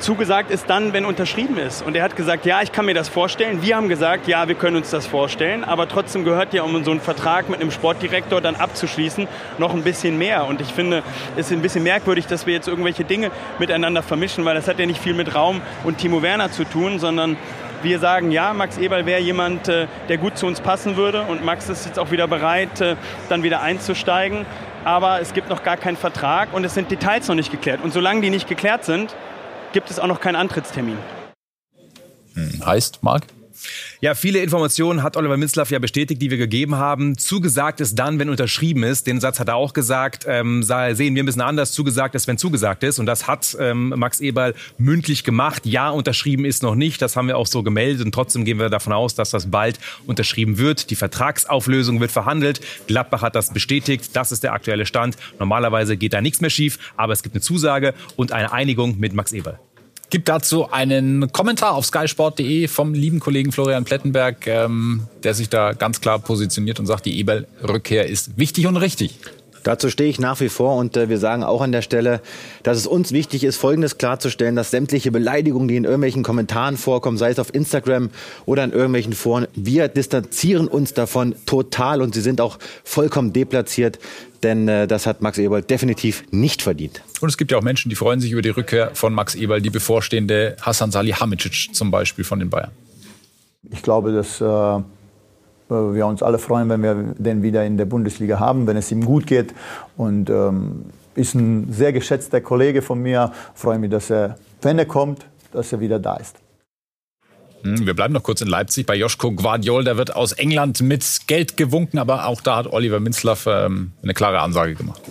Zugesagt 0.00 0.52
ist 0.52 0.70
dann, 0.70 0.92
wenn 0.92 1.04
unterschrieben 1.04 1.58
ist. 1.58 1.84
Und 1.84 1.96
er 1.96 2.04
hat 2.04 2.14
gesagt, 2.14 2.46
ja, 2.46 2.62
ich 2.62 2.70
kann 2.70 2.86
mir 2.86 2.94
das 2.94 3.08
vorstellen. 3.08 3.62
Wir 3.62 3.76
haben 3.76 3.88
gesagt, 3.88 4.28
ja, 4.28 4.46
wir 4.46 4.54
können 4.54 4.76
uns 4.76 4.90
das 4.90 5.06
vorstellen. 5.06 5.64
Aber 5.64 5.88
trotzdem 5.88 6.24
gehört 6.24 6.54
ja, 6.54 6.62
um 6.62 6.84
so 6.84 6.92
einen 6.92 7.00
Vertrag 7.00 7.48
mit 7.48 7.60
einem 7.60 7.72
Sportdirektor 7.72 8.40
dann 8.40 8.54
abzuschließen, 8.54 9.26
noch 9.58 9.74
ein 9.74 9.82
bisschen 9.82 10.16
mehr. 10.16 10.46
Und 10.46 10.60
ich 10.60 10.68
finde, 10.68 11.02
es 11.36 11.46
ist 11.46 11.52
ein 11.52 11.62
bisschen 11.62 11.82
merkwürdig, 11.82 12.26
dass 12.26 12.46
wir 12.46 12.54
jetzt 12.54 12.68
irgendwelche 12.68 13.04
Dinge 13.04 13.32
miteinander 13.58 14.04
vermischen, 14.04 14.44
weil 14.44 14.54
das 14.54 14.68
hat 14.68 14.78
ja 14.78 14.86
nicht 14.86 15.02
viel 15.02 15.14
mit 15.14 15.34
Raum 15.34 15.60
und 15.82 15.98
Timo 15.98 16.22
Werner 16.22 16.52
zu 16.52 16.62
tun, 16.64 17.00
sondern 17.00 17.36
wir 17.82 17.98
sagen, 17.98 18.30
ja, 18.30 18.52
Max 18.54 18.78
Eberl 18.78 19.06
wäre 19.06 19.20
jemand, 19.20 19.68
äh, 19.68 19.86
der 20.08 20.18
gut 20.18 20.38
zu 20.38 20.46
uns 20.46 20.60
passen 20.60 20.96
würde. 20.96 21.22
Und 21.22 21.44
Max 21.44 21.68
ist 21.68 21.86
jetzt 21.86 21.98
auch 21.98 22.10
wieder 22.10 22.28
bereit, 22.28 22.80
äh, 22.80 22.96
dann 23.28 23.42
wieder 23.42 23.62
einzusteigen. 23.62 24.46
Aber 24.84 25.20
es 25.20 25.34
gibt 25.34 25.48
noch 25.48 25.62
gar 25.64 25.76
keinen 25.76 25.96
Vertrag 25.96 26.52
und 26.52 26.64
es 26.64 26.74
sind 26.74 26.90
Details 26.90 27.28
noch 27.28 27.34
nicht 27.34 27.50
geklärt. 27.50 27.80
Und 27.82 27.92
solange 27.92 28.20
die 28.20 28.30
nicht 28.30 28.48
geklärt 28.48 28.84
sind, 28.84 29.14
gibt 29.72 29.90
es 29.90 29.98
auch 29.98 30.06
noch 30.06 30.20
keinen 30.20 30.36
Antrittstermin. 30.36 30.98
Heißt, 32.64 33.02
Marc? 33.02 33.24
Ja, 34.00 34.14
viele 34.14 34.40
Informationen 34.40 35.02
hat 35.02 35.16
Oliver 35.16 35.36
Minzlaff 35.36 35.70
ja 35.70 35.78
bestätigt, 35.78 36.22
die 36.22 36.30
wir 36.30 36.38
gegeben 36.38 36.76
haben. 36.76 37.18
Zugesagt 37.18 37.80
ist 37.80 37.98
dann, 37.98 38.18
wenn 38.18 38.30
unterschrieben 38.30 38.82
ist. 38.82 39.06
Den 39.06 39.20
Satz 39.20 39.40
hat 39.40 39.48
er 39.48 39.56
auch 39.56 39.72
gesagt. 39.72 40.24
Ähm, 40.28 40.62
sehen 40.62 41.14
wir 41.14 41.22
ein 41.22 41.26
bisschen 41.26 41.42
anders. 41.42 41.72
Zugesagt 41.72 42.14
ist, 42.14 42.26
wenn 42.26 42.38
zugesagt 42.38 42.82
ist. 42.84 42.98
Und 42.98 43.06
das 43.06 43.26
hat 43.26 43.56
ähm, 43.58 43.94
Max 43.96 44.20
Eberl 44.20 44.54
mündlich 44.78 45.24
gemacht. 45.24 45.66
Ja, 45.66 45.90
unterschrieben 45.90 46.44
ist 46.44 46.62
noch 46.62 46.74
nicht. 46.74 47.02
Das 47.02 47.16
haben 47.16 47.28
wir 47.28 47.36
auch 47.36 47.46
so 47.46 47.62
gemeldet. 47.62 48.04
Und 48.04 48.12
trotzdem 48.12 48.44
gehen 48.44 48.58
wir 48.58 48.68
davon 48.68 48.92
aus, 48.92 49.14
dass 49.14 49.30
das 49.30 49.50
bald 49.50 49.78
unterschrieben 50.06 50.58
wird. 50.58 50.90
Die 50.90 50.96
Vertragsauflösung 50.96 52.00
wird 52.00 52.12
verhandelt. 52.12 52.60
Gladbach 52.86 53.22
hat 53.22 53.34
das 53.34 53.52
bestätigt. 53.52 54.10
Das 54.14 54.32
ist 54.32 54.44
der 54.44 54.52
aktuelle 54.52 54.86
Stand. 54.86 55.16
Normalerweise 55.38 55.96
geht 55.96 56.12
da 56.12 56.20
nichts 56.20 56.40
mehr 56.40 56.50
schief. 56.50 56.78
Aber 56.96 57.12
es 57.12 57.22
gibt 57.22 57.34
eine 57.34 57.42
Zusage 57.42 57.94
und 58.16 58.32
eine 58.32 58.52
Einigung 58.52 58.98
mit 58.98 59.12
Max 59.12 59.32
Eberl. 59.32 59.58
Gibt 60.10 60.28
dazu 60.30 60.70
einen 60.70 61.30
Kommentar 61.32 61.74
auf 61.74 61.84
skysport.de 61.84 62.66
vom 62.68 62.94
lieben 62.94 63.20
Kollegen 63.20 63.52
Florian 63.52 63.84
Plettenberg, 63.84 64.46
ähm, 64.46 65.06
der 65.22 65.34
sich 65.34 65.50
da 65.50 65.74
ganz 65.74 66.00
klar 66.00 66.18
positioniert 66.18 66.80
und 66.80 66.86
sagt, 66.86 67.04
die 67.04 67.18
Eberl-Rückkehr 67.18 68.06
ist 68.06 68.38
wichtig 68.38 68.66
und 68.66 68.78
richtig. 68.78 69.18
Dazu 69.64 69.90
stehe 69.90 70.08
ich 70.08 70.18
nach 70.18 70.40
wie 70.40 70.48
vor 70.48 70.76
und 70.76 70.96
äh, 70.96 71.10
wir 71.10 71.18
sagen 71.18 71.42
auch 71.42 71.60
an 71.60 71.72
der 71.72 71.82
Stelle, 71.82 72.22
dass 72.62 72.78
es 72.78 72.86
uns 72.86 73.12
wichtig 73.12 73.44
ist, 73.44 73.58
Folgendes 73.58 73.98
klarzustellen, 73.98 74.56
dass 74.56 74.70
sämtliche 74.70 75.10
Beleidigungen, 75.10 75.68
die 75.68 75.76
in 75.76 75.84
irgendwelchen 75.84 76.22
Kommentaren 76.22 76.78
vorkommen, 76.78 77.18
sei 77.18 77.28
es 77.28 77.38
auf 77.38 77.54
Instagram 77.54 78.08
oder 78.46 78.64
in 78.64 78.72
irgendwelchen 78.72 79.12
Foren, 79.12 79.46
wir 79.54 79.88
distanzieren 79.88 80.68
uns 80.68 80.94
davon 80.94 81.34
total 81.44 82.00
und 82.00 82.14
sie 82.14 82.22
sind 82.22 82.40
auch 82.40 82.58
vollkommen 82.82 83.34
deplatziert, 83.34 83.98
denn 84.42 84.68
äh, 84.68 84.86
das 84.86 85.06
hat 85.06 85.20
Max 85.20 85.36
Eberl 85.36 85.60
definitiv 85.60 86.24
nicht 86.30 86.62
verdient. 86.62 87.02
Und 87.20 87.28
es 87.28 87.36
gibt 87.36 87.50
ja 87.50 87.58
auch 87.58 87.62
Menschen, 87.62 87.88
die 87.88 87.96
freuen 87.96 88.20
sich 88.20 88.32
über 88.32 88.42
die 88.42 88.50
Rückkehr 88.50 88.90
von 88.94 89.12
Max 89.12 89.34
Eberl, 89.34 89.60
die 89.60 89.70
bevorstehende 89.70 90.56
Hassan 90.60 90.90
Salihamidzic 90.90 91.74
zum 91.74 91.90
Beispiel 91.90 92.24
von 92.24 92.38
den 92.38 92.50
Bayern. 92.50 92.70
Ich 93.70 93.82
glaube, 93.82 94.12
dass 94.12 94.40
äh 94.40 94.82
wir 95.68 96.06
uns 96.06 96.22
alle 96.22 96.38
freuen, 96.38 96.68
wenn 96.68 96.82
wir 96.82 97.14
den 97.18 97.42
wieder 97.42 97.64
in 97.64 97.76
der 97.76 97.84
Bundesliga 97.84 98.38
haben, 98.38 98.66
wenn 98.66 98.76
es 98.76 98.90
ihm 98.90 99.04
gut 99.04 99.26
geht. 99.26 99.54
Und 99.96 100.30
ähm, 100.30 100.86
ist 101.14 101.34
ein 101.34 101.72
sehr 101.72 101.92
geschätzter 101.92 102.40
Kollege 102.40 102.82
von 102.82 103.00
mir. 103.00 103.32
Ich 103.54 103.60
freue 103.60 103.78
mich, 103.78 103.90
dass 103.90 104.10
er, 104.10 104.38
wenn 104.62 104.78
er 104.78 104.86
kommt, 104.86 105.26
dass 105.52 105.72
er 105.72 105.80
wieder 105.80 105.98
da 105.98 106.16
ist. 106.16 106.36
Hm, 107.62 107.86
wir 107.86 107.94
bleiben 107.94 108.14
noch 108.14 108.22
kurz 108.22 108.40
in 108.40 108.48
Leipzig 108.48 108.86
bei 108.86 108.94
Joschko 108.94 109.32
Guardiol. 109.32 109.84
Der 109.84 109.96
wird 109.96 110.14
aus 110.14 110.32
England 110.32 110.80
mit 110.80 111.22
Geld 111.26 111.56
gewunken, 111.56 111.98
aber 111.98 112.26
auch 112.26 112.40
da 112.40 112.56
hat 112.56 112.72
Oliver 112.72 113.00
Minzlaff 113.00 113.46
ähm, 113.46 113.92
eine 114.02 114.14
klare 114.14 114.40
Ansage 114.40 114.74
gemacht 114.74 115.02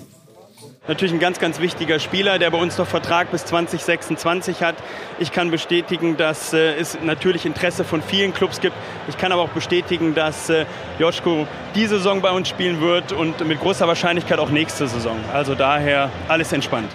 natürlich 0.88 1.14
ein 1.14 1.20
ganz, 1.20 1.40
ganz 1.40 1.60
wichtiger 1.60 2.00
Spieler, 2.00 2.40
der 2.40 2.52
bei 2.52 2.58
uns 2.58 2.78
noch 2.78 2.88
Vertrag 2.88 3.32
bis 3.32 3.46
2026 3.46 4.64
hat. 4.64 4.76
Ich 5.20 5.32
kann 5.32 5.52
bestätigen, 5.52 6.18
dass 6.18 6.54
äh, 6.54 6.76
es 6.76 6.98
natürlich 7.02 7.46
Interesse 7.46 7.84
von 7.84 8.02
vielen 8.02 8.34
Clubs 8.34 8.62
gibt. 8.62 8.76
Ich 9.08 9.18
kann 9.18 9.32
aber 9.32 9.42
auch 9.42 9.50
bestätigen, 9.50 10.16
dass 10.16 10.50
äh, 10.50 10.66
Joschko 11.00 11.48
diese 11.76 11.98
Saison 11.98 12.22
bei 12.22 12.32
uns 12.32 12.50
spielen 12.50 12.82
wird 12.82 13.12
und 13.12 13.46
mit 13.48 13.60
großer 13.60 13.88
Wahrscheinlichkeit 13.88 14.40
auch 14.40 14.50
nächste 14.50 14.88
Saison. 14.88 15.18
Also 15.34 15.56
daher 15.56 16.10
alles 16.28 16.52
entspannt. 16.54 16.90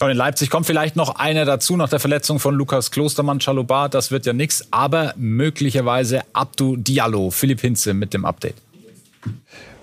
Und 0.00 0.10
in 0.10 0.16
Leipzig 0.16 0.48
kommt 0.48 0.66
vielleicht 0.66 0.94
noch 0.94 1.16
einer 1.16 1.44
dazu, 1.44 1.76
nach 1.76 1.88
der 1.88 1.98
Verletzung 1.98 2.38
von 2.38 2.54
Lukas 2.54 2.92
Klostermann, 2.92 3.40
Chalubar. 3.40 3.88
Das 3.88 4.12
wird 4.12 4.26
ja 4.26 4.32
nichts, 4.32 4.68
aber 4.70 5.12
möglicherweise 5.16 6.22
Abdu 6.32 6.76
Diallo, 6.76 7.30
Philipp 7.30 7.60
Hinze 7.60 7.94
mit 7.94 8.14
dem 8.14 8.24
Update. 8.24 8.54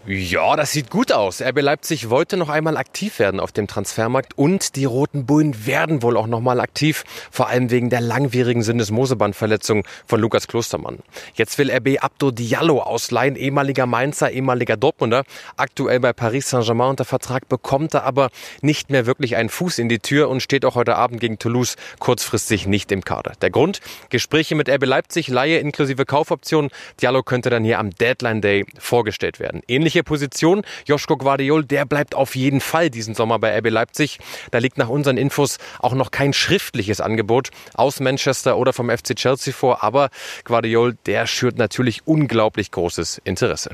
Ja, 0.08 0.56
das 0.56 0.72
sieht 0.72 0.92
gut 0.92 1.12
aus. 1.12 1.42
RB 1.42 1.62
Leipzig 1.62 2.12
wollte 2.12 2.38
noch 2.38 2.50
einmal 2.50 2.78
aktiv 2.78 3.18
werden 3.18 3.40
auf 3.40 3.52
dem 3.52 3.66
Transfermarkt 3.66 4.38
und 4.38 4.76
die 4.76 4.86
Roten 4.86 5.26
Bullen 5.26 5.66
werden 5.66 6.04
wohl 6.04 6.16
auch 6.16 6.28
noch 6.28 6.42
mal 6.42 6.60
aktiv, 6.60 7.06
vor 7.32 7.48
allem 7.48 7.72
wegen 7.72 7.90
der 7.90 8.02
langwierigen 8.02 8.62
Sinnesmosebandverletzung 8.62 9.84
von 10.06 10.20
Lukas 10.20 10.48
Klostermann. 10.48 11.00
Jetzt 11.34 11.58
will 11.58 11.72
RB 11.72 12.04
Abdo 12.04 12.30
Diallo 12.30 12.84
ausleihen, 12.84 13.36
ehemaliger 13.36 13.88
Mainzer, 13.88 14.30
ehemaliger 14.30 14.78
Dortmunder, 14.78 15.24
aktuell 15.58 16.00
bei 16.00 16.14
Paris 16.14 16.52
Saint-Germain 16.52 16.92
unter 16.92 17.06
Vertrag, 17.06 17.50
bekommt 17.50 17.96
er 17.96 18.04
aber 18.04 18.30
nicht 18.62 18.92
mehr 18.92 19.08
wirklich 19.08 19.36
einen 19.38 19.50
Fuß 19.50 19.80
in 19.80 19.90
die 19.90 19.98
Tür 19.98 20.30
und 20.30 20.42
steht 20.42 20.66
auch 20.66 20.76
heute 20.76 20.98
Abend 20.98 21.20
gegen 21.20 21.40
Toulouse 21.40 21.78
kurzfristig 21.98 22.68
nicht 22.68 22.92
im 22.92 23.04
Kader. 23.04 23.34
Der 23.42 23.50
Grund? 23.50 23.82
Gespräche 24.12 24.54
mit 24.54 24.70
RB 24.70 24.86
Leipzig, 24.86 25.30
Laie 25.30 25.58
inklusive 25.58 26.06
Kaufoption. 26.06 26.70
Diallo 27.02 27.24
könnte 27.24 27.50
dann 27.50 27.64
hier 27.64 27.80
am 27.80 27.90
Deadline 27.90 28.42
Day 28.42 28.68
vorgestellt 28.78 29.40
werden. 29.40 29.64
Ähnlich 29.68 29.95
welche 29.96 30.04
Position. 30.04 30.64
Joschko 30.86 31.16
Guardiol, 31.16 31.64
der 31.64 31.86
bleibt 31.86 32.16
auf 32.16 32.36
jeden 32.36 32.60
Fall 32.60 32.90
diesen 32.90 33.16
Sommer 33.16 33.40
bei 33.40 33.58
RB 33.58 33.70
Leipzig. 33.70 34.20
Da 34.52 34.58
liegt 34.58 34.78
nach 34.78 34.90
unseren 34.90 35.16
Infos 35.16 35.58
auch 35.80 35.94
noch 35.94 36.12
kein 36.12 36.34
schriftliches 36.34 37.00
Angebot 37.00 37.50
aus 37.76 38.02
Manchester 38.02 38.58
oder 38.58 38.74
vom 38.74 38.90
FC 38.90 39.16
Chelsea 39.16 39.54
vor. 39.54 39.84
Aber 39.84 40.10
Guardiol, 40.44 40.98
der 41.06 41.28
schürt 41.28 41.58
natürlich 41.58 42.06
unglaublich 42.06 42.72
großes 42.72 43.22
Interesse 43.24 43.72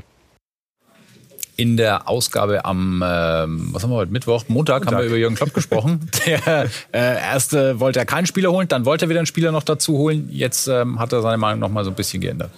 in 1.54 1.76
der 1.76 2.08
Ausgabe 2.08 2.64
am, 2.64 3.04
ähm, 3.06 3.68
was 3.72 3.82
haben 3.82 3.90
wir 3.90 3.96
heute, 3.96 4.10
Mittwoch, 4.10 4.44
Montag, 4.48 4.84
Montag. 4.84 4.94
haben 4.94 5.02
wir 5.02 5.06
über 5.06 5.16
Jürgen 5.16 5.36
Klopp 5.36 5.52
gesprochen. 5.52 6.08
Der 6.26 6.64
äh, 6.64 6.68
erste 6.92 7.78
wollte 7.78 7.98
er 7.98 8.06
keinen 8.06 8.26
Spieler 8.26 8.50
holen, 8.50 8.68
dann 8.68 8.86
wollte 8.86 9.04
er 9.04 9.08
wieder 9.10 9.20
einen 9.20 9.26
Spieler 9.26 9.52
noch 9.52 9.62
dazu 9.62 9.98
holen. 9.98 10.28
Jetzt 10.32 10.66
ähm, 10.66 10.98
hat 10.98 11.12
er 11.12 11.20
seine 11.20 11.36
Meinung 11.36 11.60
noch 11.60 11.68
mal 11.68 11.84
so 11.84 11.90
ein 11.90 11.94
bisschen 11.94 12.22
geändert. 12.22 12.50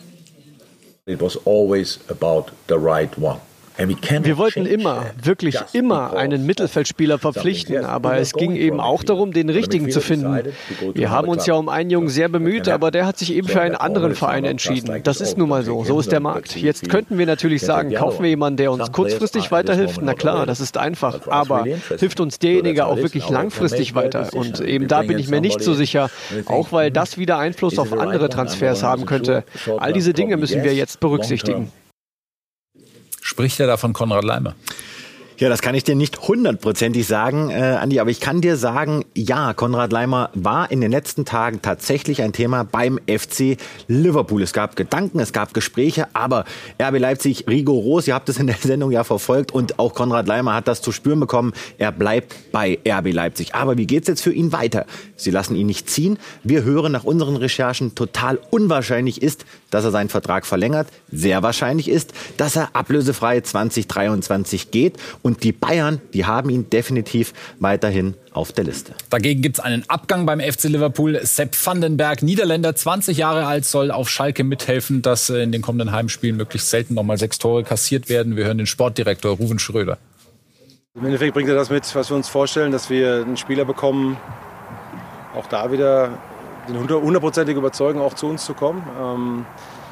It 1.06 1.20
was 1.20 1.36
always 1.44 1.98
about 2.08 2.52
the 2.68 2.76
right 2.76 3.10
one. 3.18 3.40
Wir 3.76 4.38
wollten 4.38 4.66
immer, 4.66 5.06
wirklich 5.20 5.56
immer 5.72 6.16
einen 6.16 6.46
Mittelfeldspieler 6.46 7.18
verpflichten, 7.18 7.84
aber 7.84 8.18
es 8.18 8.32
ging 8.32 8.54
eben 8.54 8.78
auch 8.78 9.02
darum, 9.02 9.32
den 9.32 9.48
richtigen 9.48 9.90
zu 9.90 10.00
finden. 10.00 10.52
Wir 10.94 11.10
haben 11.10 11.28
uns 11.28 11.46
ja 11.46 11.54
um 11.54 11.68
einen 11.68 11.90
Jungen 11.90 12.08
sehr 12.08 12.28
bemüht, 12.28 12.68
aber 12.68 12.92
der 12.92 13.04
hat 13.06 13.18
sich 13.18 13.32
eben 13.34 13.48
für 13.48 13.60
einen 13.60 13.74
anderen 13.74 14.14
Verein 14.14 14.44
entschieden. 14.44 15.02
Das 15.02 15.20
ist 15.20 15.38
nun 15.38 15.48
mal 15.48 15.64
so, 15.64 15.82
so 15.82 15.98
ist 15.98 16.12
der 16.12 16.20
Markt. 16.20 16.56
Jetzt 16.56 16.88
könnten 16.88 17.18
wir 17.18 17.26
natürlich 17.26 17.62
sagen, 17.62 17.92
kaufen 17.92 18.22
wir 18.22 18.30
jemanden, 18.30 18.58
der 18.58 18.70
uns 18.70 18.92
kurzfristig 18.92 19.50
weiterhilft. 19.50 20.00
Na 20.02 20.14
klar, 20.14 20.46
das 20.46 20.60
ist 20.60 20.78
einfach, 20.78 21.26
aber 21.26 21.64
hilft 21.98 22.20
uns 22.20 22.38
derjenige 22.38 22.86
auch 22.86 22.96
wirklich 22.96 23.28
langfristig 23.28 23.94
weiter? 23.96 24.28
Und 24.34 24.60
eben 24.60 24.86
da 24.86 25.02
bin 25.02 25.18
ich 25.18 25.28
mir 25.28 25.40
nicht 25.40 25.60
so 25.60 25.74
sicher, 25.74 26.10
auch 26.46 26.70
weil 26.70 26.92
das 26.92 27.18
wieder 27.18 27.38
Einfluss 27.38 27.78
auf 27.78 27.92
andere 27.92 28.28
Transfers 28.28 28.84
haben 28.84 29.04
könnte. 29.04 29.42
All 29.78 29.92
diese 29.92 30.12
Dinge 30.12 30.36
müssen 30.36 30.62
wir 30.62 30.74
jetzt 30.74 31.00
berücksichtigen. 31.00 31.72
Spricht 33.26 33.58
er 33.58 33.66
da 33.66 33.78
von 33.78 33.94
Konrad 33.94 34.22
Leimer? 34.22 34.54
Ja, 35.36 35.48
das 35.48 35.62
kann 35.62 35.74
ich 35.74 35.82
dir 35.82 35.96
nicht 35.96 36.28
hundertprozentig 36.28 37.08
sagen, 37.08 37.50
äh, 37.50 37.54
Andi, 37.80 37.98
aber 37.98 38.10
ich 38.10 38.20
kann 38.20 38.40
dir 38.40 38.56
sagen, 38.56 39.04
ja, 39.16 39.52
Konrad 39.52 39.90
Leimer 39.90 40.30
war 40.34 40.70
in 40.70 40.80
den 40.80 40.92
letzten 40.92 41.24
Tagen 41.24 41.60
tatsächlich 41.60 42.22
ein 42.22 42.32
Thema 42.32 42.62
beim 42.62 43.00
FC 43.08 43.56
Liverpool. 43.88 44.44
Es 44.44 44.52
gab 44.52 44.76
Gedanken, 44.76 45.18
es 45.18 45.32
gab 45.32 45.52
Gespräche, 45.52 46.06
aber 46.12 46.44
RB 46.80 47.00
Leipzig 47.00 47.46
rigoros, 47.48 48.06
ihr 48.06 48.14
habt 48.14 48.28
es 48.28 48.38
in 48.38 48.46
der 48.46 48.54
Sendung 48.62 48.92
ja 48.92 49.02
verfolgt 49.02 49.50
und 49.50 49.80
auch 49.80 49.92
Konrad 49.94 50.28
Leimer 50.28 50.54
hat 50.54 50.68
das 50.68 50.82
zu 50.82 50.92
spüren 50.92 51.18
bekommen, 51.18 51.52
er 51.78 51.90
bleibt 51.90 52.52
bei 52.52 52.78
RB 52.86 53.12
Leipzig. 53.12 53.56
Aber 53.56 53.76
wie 53.76 53.88
geht's 53.88 54.06
jetzt 54.06 54.22
für 54.22 54.32
ihn 54.32 54.52
weiter? 54.52 54.86
Sie 55.16 55.32
lassen 55.32 55.56
ihn 55.56 55.66
nicht 55.66 55.90
ziehen. 55.90 56.16
Wir 56.44 56.62
hören 56.62 56.92
nach 56.92 57.02
unseren 57.02 57.34
Recherchen, 57.34 57.96
total 57.96 58.38
unwahrscheinlich 58.50 59.20
ist, 59.20 59.46
dass 59.70 59.84
er 59.84 59.90
seinen 59.90 60.10
Vertrag 60.10 60.46
verlängert. 60.46 60.86
Sehr 61.10 61.42
wahrscheinlich 61.42 61.88
ist, 61.88 62.12
dass 62.36 62.54
er 62.54 62.76
ablösefrei 62.76 63.40
2023 63.40 64.70
geht 64.70 64.94
und 65.24 65.42
die 65.42 65.52
Bayern, 65.52 66.02
die 66.12 66.26
haben 66.26 66.50
ihn 66.50 66.68
definitiv 66.68 67.32
weiterhin 67.58 68.12
auf 68.34 68.52
der 68.52 68.64
Liste. 68.64 68.92
Dagegen 69.08 69.40
gibt 69.40 69.56
es 69.56 69.64
einen 69.64 69.88
Abgang 69.88 70.26
beim 70.26 70.38
FC 70.38 70.64
Liverpool. 70.64 71.18
Sepp 71.22 71.56
Vandenberg, 71.64 72.22
Niederländer, 72.22 72.76
20 72.76 73.16
Jahre 73.16 73.46
alt, 73.46 73.64
soll 73.64 73.90
auf 73.90 74.10
Schalke 74.10 74.44
mithelfen, 74.44 75.00
dass 75.00 75.30
äh, 75.30 75.42
in 75.42 75.50
den 75.50 75.62
kommenden 75.62 75.92
Heimspielen 75.92 76.36
möglichst 76.36 76.68
selten 76.68 76.92
nochmal 76.92 77.16
sechs 77.16 77.38
Tore 77.38 77.64
kassiert 77.64 78.10
werden. 78.10 78.36
Wir 78.36 78.44
hören 78.44 78.58
den 78.58 78.66
Sportdirektor 78.66 79.38
Ruven 79.38 79.58
Schröder. 79.58 79.96
Im 80.94 81.06
Endeffekt 81.06 81.32
bringt 81.32 81.48
er 81.48 81.54
das 81.54 81.70
mit, 81.70 81.92
was 81.94 82.10
wir 82.10 82.16
uns 82.16 82.28
vorstellen, 82.28 82.70
dass 82.70 82.90
wir 82.90 83.22
einen 83.22 83.38
Spieler 83.38 83.64
bekommen, 83.64 84.18
auch 85.34 85.46
da 85.46 85.72
wieder 85.72 86.18
den 86.68 86.78
hundertprozentig 86.78 87.56
überzeugen, 87.56 87.98
auch 87.98 88.12
zu 88.12 88.26
uns 88.26 88.44
zu 88.44 88.52
kommen. 88.52 88.86
Ähm, 89.00 89.46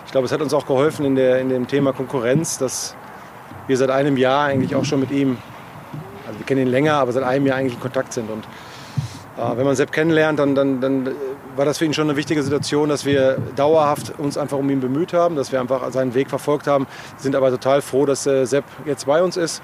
ich 0.05 0.13
glaube, 0.13 0.27
es 0.27 0.33
hat 0.33 0.43
uns 0.43 0.53
auch 0.53 0.67
geholfen 0.67 1.07
in, 1.07 1.15
der, 1.15 1.39
in 1.39 1.49
dem 1.49 1.67
Thema 1.67 1.95
Konkurrenz, 1.95 2.59
dass 2.59 2.95
wir 3.67 3.77
seit 3.77 3.91
einem 3.91 4.17
Jahr 4.17 4.47
eigentlich 4.47 4.75
auch 4.75 4.85
schon 4.85 5.01
mit 5.01 5.11
ihm, 5.11 5.39
also 6.27 6.39
wir 6.39 6.47
kennen 6.47 6.63
ihn 6.63 6.69
länger, 6.69 6.95
aber 6.95 7.13
seit 7.13 7.23
einem 7.23 7.47
Jahr 7.47 7.57
eigentlich 7.57 7.75
in 7.75 7.81
Kontakt 7.81 8.13
sind. 8.13 8.31
Und 8.31 8.45
äh, 9.37 9.57
wenn 9.57 9.65
man 9.65 9.77
Sepp 9.77 9.93
kennenlernt, 9.93 10.39
dann, 10.39 10.55
dann, 10.55 10.81
dann 10.81 11.11
war 11.57 11.65
das 11.65 11.79
für 11.79 11.85
ihn 11.85 11.95
schon 11.95 12.09
eine 12.09 12.17
wichtige 12.17 12.43
Situation, 12.43 12.89
dass 12.89 13.05
wir 13.05 13.39
dauerhaft 13.57 14.19
uns 14.19 14.39
einfach 14.39 14.59
um 14.59 14.69
ihn 14.71 14.81
bemüht 14.81 15.13
haben, 15.13 15.37
dass 15.37 15.53
wir 15.53 15.61
einfach 15.61 15.91
seinen 15.91 16.15
Weg 16.15 16.31
verfolgt 16.31 16.67
haben, 16.67 16.87
sind 17.17 17.37
aber 17.37 17.51
total 17.51 17.83
froh, 17.83 18.07
dass 18.07 18.27
äh, 18.27 18.45
Sepp 18.47 18.65
jetzt 18.85 19.07
bei 19.07 19.23
uns 19.23 19.37
ist. 19.37 19.63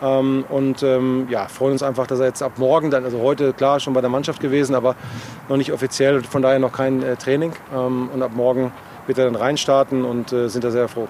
Ähm, 0.00 0.44
und 0.48 0.82
ähm, 0.82 1.26
ja, 1.28 1.48
freuen 1.48 1.72
uns 1.72 1.82
einfach, 1.82 2.06
dass 2.06 2.20
er 2.20 2.26
jetzt 2.26 2.42
ab 2.42 2.52
morgen, 2.56 2.90
dann, 2.90 3.04
also 3.04 3.20
heute 3.20 3.52
klar 3.52 3.80
schon 3.80 3.94
bei 3.94 4.00
der 4.00 4.10
Mannschaft 4.10 4.40
gewesen, 4.40 4.74
aber 4.74 4.94
noch 5.48 5.56
nicht 5.56 5.72
offiziell, 5.72 6.22
von 6.22 6.42
daher 6.42 6.58
noch 6.58 6.72
kein 6.72 7.02
äh, 7.02 7.16
Training. 7.16 7.52
Ähm, 7.74 8.08
und 8.12 8.22
ab 8.22 8.32
morgen 8.34 8.72
wird 9.06 9.18
er 9.18 9.24
dann 9.24 9.34
reinstarten 9.34 10.04
und 10.04 10.32
äh, 10.32 10.48
sind 10.48 10.62
da 10.64 10.70
sehr 10.70 10.88
froh. 10.88 11.08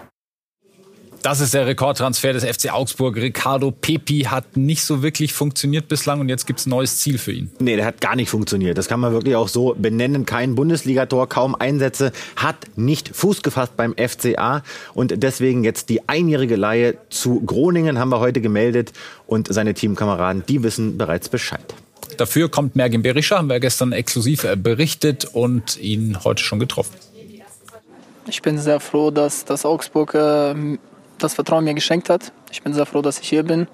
Das 1.23 1.41
ist 1.41 1.53
der 1.53 1.67
Rekordtransfer 1.67 2.33
des 2.33 2.45
FC 2.45 2.73
Augsburg. 2.73 3.17
Ricardo 3.17 3.73
Pepi 3.73 4.21
hat 4.21 4.57
nicht 4.57 4.85
so 4.85 5.03
wirklich 5.03 5.33
funktioniert 5.33 5.89
bislang 5.89 6.21
und 6.21 6.29
jetzt 6.29 6.47
gibt 6.47 6.61
es 6.61 6.67
ein 6.67 6.71
neues 6.71 6.99
Ziel 6.99 7.19
für 7.19 7.33
ihn. 7.33 7.51
Nee, 7.59 7.75
der 7.75 7.87
hat 7.87 8.01
gar 8.01 8.15
nicht 8.15 8.31
funktioniert. 8.31 8.79
Das 8.79 8.87
kann 8.87 9.01
man 9.01 9.13
wirklich 9.13 9.35
auch 9.35 9.49
so 9.49 9.75
benennen. 9.77 10.27
Kein 10.27 10.55
Bundesligator, 10.55 11.29
kaum 11.29 11.57
Einsätze, 11.57 12.13
hat 12.37 12.57
nicht 12.77 13.17
Fuß 13.17 13.43
gefasst 13.43 13.77
beim 13.77 13.95
FCA 13.97 14.63
und 14.95 15.23
deswegen 15.23 15.65
jetzt 15.65 15.89
die 15.89 16.09
einjährige 16.09 16.55
Leihe 16.55 16.99
zu 17.11 17.41
Groningen 17.41 17.99
haben 17.99 18.11
wir 18.11 18.21
heute 18.21 18.41
gemeldet 18.41 18.93
und 19.27 19.53
seine 19.53 19.75
Teamkameraden, 19.75 20.45
die 20.49 20.63
wissen 20.63 20.99
bereits 20.99 21.29
Bescheid. 21.29 21.75
Dafür 22.17 22.49
kommt 22.49 22.77
Mergin 22.77 23.03
Berisha, 23.03 23.39
haben 23.39 23.49
wir 23.49 23.61
gestern 23.61 23.93
exklusiv 23.93 24.47
berichtet 24.57 25.25
und 25.25 25.79
ihn 25.79 26.23
heute 26.23 26.43
schon 26.43 26.61
getroffen. 26.61 26.95
Ich 28.29 28.43
bin 28.43 28.59
sehr 28.59 28.79
froh, 28.79 29.11
dass, 29.11 29.45
dass 29.47 29.65
Augsburg 29.65 30.15
äh, 30.15 30.79
das 31.19 31.35
Vertrauen 31.35 31.65
mir 31.65 31.75
geschenkt 31.75 32.11
hat. 32.11 32.33
Ich 32.51 32.63
bin 32.63 32.73
sehr 32.73 32.87
froh, 32.87 33.03
dass 33.03 33.19
ich 33.19 33.29
hier 33.29 33.43
bin. 33.43 33.67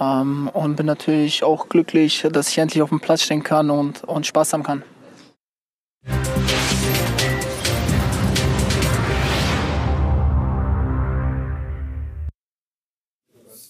Ähm, 0.00 0.50
und 0.52 0.76
bin 0.76 0.86
natürlich 0.86 1.42
auch 1.42 1.68
glücklich, 1.68 2.26
dass 2.30 2.48
ich 2.48 2.58
endlich 2.58 2.82
auf 2.82 2.90
dem 2.90 3.00
Platz 3.00 3.22
stehen 3.22 3.42
kann 3.42 3.70
und, 3.70 4.04
und 4.04 4.26
Spaß 4.26 4.52
haben 4.52 4.62
kann. 4.62 4.82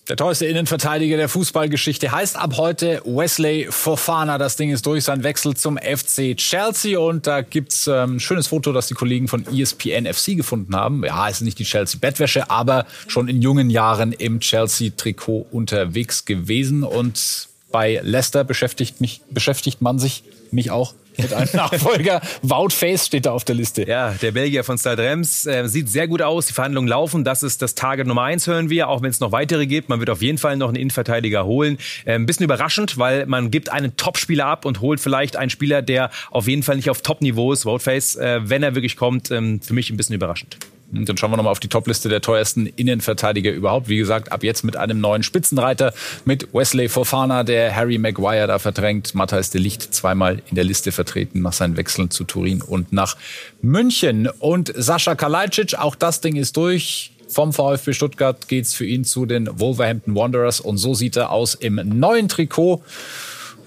Der 0.08 0.14
teuerste 0.14 0.46
Innenverteidiger 0.46 1.16
der 1.16 1.28
Fußballgeschichte 1.28 2.12
heißt 2.12 2.36
ab 2.36 2.58
heute 2.58 3.02
Wesley 3.04 3.66
Fofana. 3.68 4.38
Das 4.38 4.54
Ding 4.54 4.70
ist 4.70 4.86
durch 4.86 5.02
sein 5.02 5.25
Wechsel 5.25 5.56
zum 5.56 5.78
FC 5.78 6.36
Chelsea 6.36 6.96
und 6.96 7.26
da 7.26 7.40
gibt's 7.40 7.88
ähm, 7.88 8.16
ein 8.16 8.20
schönes 8.20 8.46
Foto, 8.46 8.72
das 8.72 8.86
die 8.86 8.94
Kollegen 8.94 9.26
von 9.26 9.44
ESPN 9.52 10.06
FC 10.06 10.36
gefunden 10.36 10.76
haben. 10.76 11.04
Ja, 11.04 11.28
es 11.28 11.38
ist 11.38 11.40
nicht 11.42 11.58
die 11.58 11.64
Chelsea 11.64 11.98
Bettwäsche, 12.00 12.50
aber 12.50 12.86
schon 13.08 13.26
in 13.26 13.42
jungen 13.42 13.68
Jahren 13.68 14.12
im 14.12 14.38
Chelsea 14.38 14.92
Trikot 14.96 15.44
unterwegs 15.50 16.25
gewesen 16.25 16.84
und 16.84 17.48
bei 17.72 18.00
Leicester 18.04 18.44
beschäftigt 18.44 19.00
mich 19.00 19.22
beschäftigt 19.30 19.82
man 19.82 19.98
sich 19.98 20.22
mich 20.52 20.70
auch 20.70 20.94
mit 21.18 21.32
einem 21.32 21.49
Nachfolger. 21.54 22.20
Wout 22.42 22.70
Face 22.70 23.06
steht 23.06 23.26
da 23.26 23.32
auf 23.32 23.44
der 23.44 23.54
Liste. 23.54 23.87
Ja, 23.87 24.11
der 24.11 24.32
Belgier 24.32 24.64
von 24.64 24.78
Stade 24.78 25.02
Reims 25.04 25.46
äh, 25.46 25.66
sieht 25.68 25.88
sehr 25.88 26.08
gut 26.08 26.23
aus. 26.23 26.46
Die 26.46 26.52
Verhandlungen 26.52 26.88
laufen. 26.88 27.25
Das 27.25 27.42
ist 27.42 27.62
das 27.62 27.75
Target 27.75 28.06
Nummer 28.06 28.23
eins, 28.23 28.46
hören 28.46 28.70
wir. 28.70 28.88
Auch 28.88 29.02
wenn 29.02 29.11
es 29.11 29.20
noch 29.20 29.32
weitere 29.32 29.66
gibt. 29.66 29.88
Man 29.88 30.00
wird 30.00 30.11
auf 30.11 30.23
jeden 30.23 30.38
Fall 30.38 30.56
noch 30.56 30.68
einen 30.68 30.76
Innenverteidiger 30.76 31.44
holen. 31.44 31.78
Äh, 32.04 32.14
ein 32.14 32.26
bisschen 32.26 32.44
überraschend, 32.44 32.99
weil 32.99 33.26
man 33.26 33.50
gibt 33.50 33.70
einen 33.70 33.96
Topspieler 33.96 34.46
ab 34.46 34.64
und 34.64 34.80
holt 34.80 35.00
vielleicht 35.00 35.37
einen 35.37 35.50
Spieler, 35.50 35.82
der 35.82 36.11
auf 36.30 36.49
jeden 36.49 36.62
Fall 36.62 36.76
nicht 36.76 36.90
auf 36.90 37.02
Top-Niveau 37.02 37.52
ist. 37.52 37.66
Wout 37.66 37.80
Face, 37.80 38.16
äh, 38.16 38.40
wenn 38.42 38.62
er 38.62 38.75
wirklich 38.75 38.96
kommt, 38.96 39.30
ähm, 39.30 39.61
für 39.61 39.75
mich 39.75 39.90
ein 39.90 39.96
bisschen 39.96 40.14
überraschend. 40.14 40.58
Und 40.93 41.09
dann 41.09 41.16
schauen 41.16 41.31
wir 41.31 41.37
nochmal 41.37 41.52
auf 41.52 41.61
die 41.61 41.69
Topliste 41.69 42.09
der 42.09 42.21
teuersten 42.21 42.66
Innenverteidiger 42.66 43.50
überhaupt. 43.50 43.88
Wie 43.88 43.97
gesagt, 43.97 44.33
ab 44.33 44.45
jetzt 44.45 44.64
mit 44.64 44.76
einem 44.76 45.00
neuen 45.00 45.23
Spitzenreiter, 45.23 45.93
mit 46.25 46.52
Wesley 46.55 46.88
Fofana, 46.88 47.43
der 47.43 47.75
Harry 47.75 47.99
Maguire 47.99 48.47
da 48.47 48.59
verdrängt. 48.59 49.14
Matthijs 49.14 49.50
de 49.50 49.61
Licht 49.61 49.95
zweimal 49.95 50.43
in 50.49 50.55
der 50.55 50.64
Liste 50.64 50.93
vertreten 50.93 51.43
nach 51.43 51.52
seinen 51.52 51.76
Wechseln 51.76 52.11
zu 52.11 52.25
Turin 52.25 52.62
und 52.62 52.93
nach 52.93 53.16
München. 53.62 54.28
Und 54.38 54.73
Sascha 54.76 55.14
Kalajdzic, 55.14 55.75
auch 55.75 55.97
das 55.97 56.21
Ding 56.21 56.37
ist 56.37 56.57
durch. 56.57 57.12
Vom 57.28 57.52
VfB 57.52 57.93
Stuttgart 57.93 58.47
geht's 58.47 58.75
für 58.75 58.87
ihn 58.87 59.05
zu 59.05 59.26
den 59.26 59.49
Wolverhampton 59.59 60.14
Wanderers 60.14 60.61
und 60.61 60.78
so 60.78 60.95
sieht 60.95 61.16
er 61.16 61.31
aus 61.31 61.55
im 61.55 61.81
neuen 61.85 62.28
Trikot. 62.28 62.83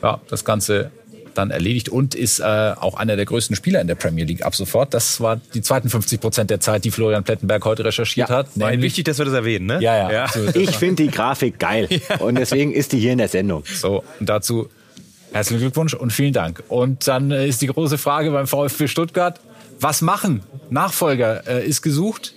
Ja, 0.02 0.22
das 0.30 0.46
Ganze 0.46 0.92
dann 1.34 1.52
erledigt 1.52 1.90
und 1.90 2.16
ist 2.16 2.40
äh, 2.40 2.44
auch 2.44 2.96
einer 2.96 3.16
der 3.16 3.26
größten 3.26 3.56
Spieler 3.56 3.82
in 3.82 3.88
der 3.88 3.96
Premier 3.96 4.26
League 4.26 4.46
ab 4.46 4.56
sofort. 4.56 4.94
Das 4.94 5.22
war 5.22 5.40
die 5.54 5.62
zweiten 5.62 5.90
50 5.90 6.20
Prozent 6.20 6.50
der 6.50 6.60
Zeit, 6.60 6.86
die 6.86 6.92
Florian 6.92 7.24
Plettenberg 7.24 7.64
heute 7.66 7.86
recherchiert 7.86 8.30
hat. 8.30 8.48
War 8.56 8.72
wichtig, 8.82 9.06
dass 9.06 9.18
wir 9.18 9.26
das 9.26 9.34
erwähnen, 9.34 9.66
ne? 9.66 9.80
Ja, 9.82 9.98
ja. 9.98 10.12
Ja. 10.12 10.24
absolut. 10.26 10.56
Ich 10.56 10.72
finde 10.72 11.04
die 11.04 11.10
Grafik 11.10 11.60
geil 11.60 11.88
und 12.20 12.36
deswegen 12.36 12.72
ist 12.72 12.92
die 12.92 13.00
hier 13.00 13.12
in 13.12 13.18
der 13.18 13.28
Sendung. 13.28 13.64
So, 13.66 14.04
und 14.20 14.28
dazu 14.28 14.70
herzlichen 15.32 15.62
Glückwunsch 15.62 15.94
und 15.94 16.12
vielen 16.12 16.34
Dank. 16.34 16.64
Und 16.68 17.08
dann 17.08 17.32
äh, 17.32 17.48
ist 17.48 17.62
die 17.62 17.68
große 17.68 17.98
Frage 17.98 18.32
beim 18.32 18.48
VfB 18.48 18.88
Stuttgart, 18.88 19.40
was 19.80 20.02
machen? 20.02 20.42
Nachfolger 20.70 21.48
äh, 21.48 21.66
ist 21.66 21.82
gesucht. 21.82 22.34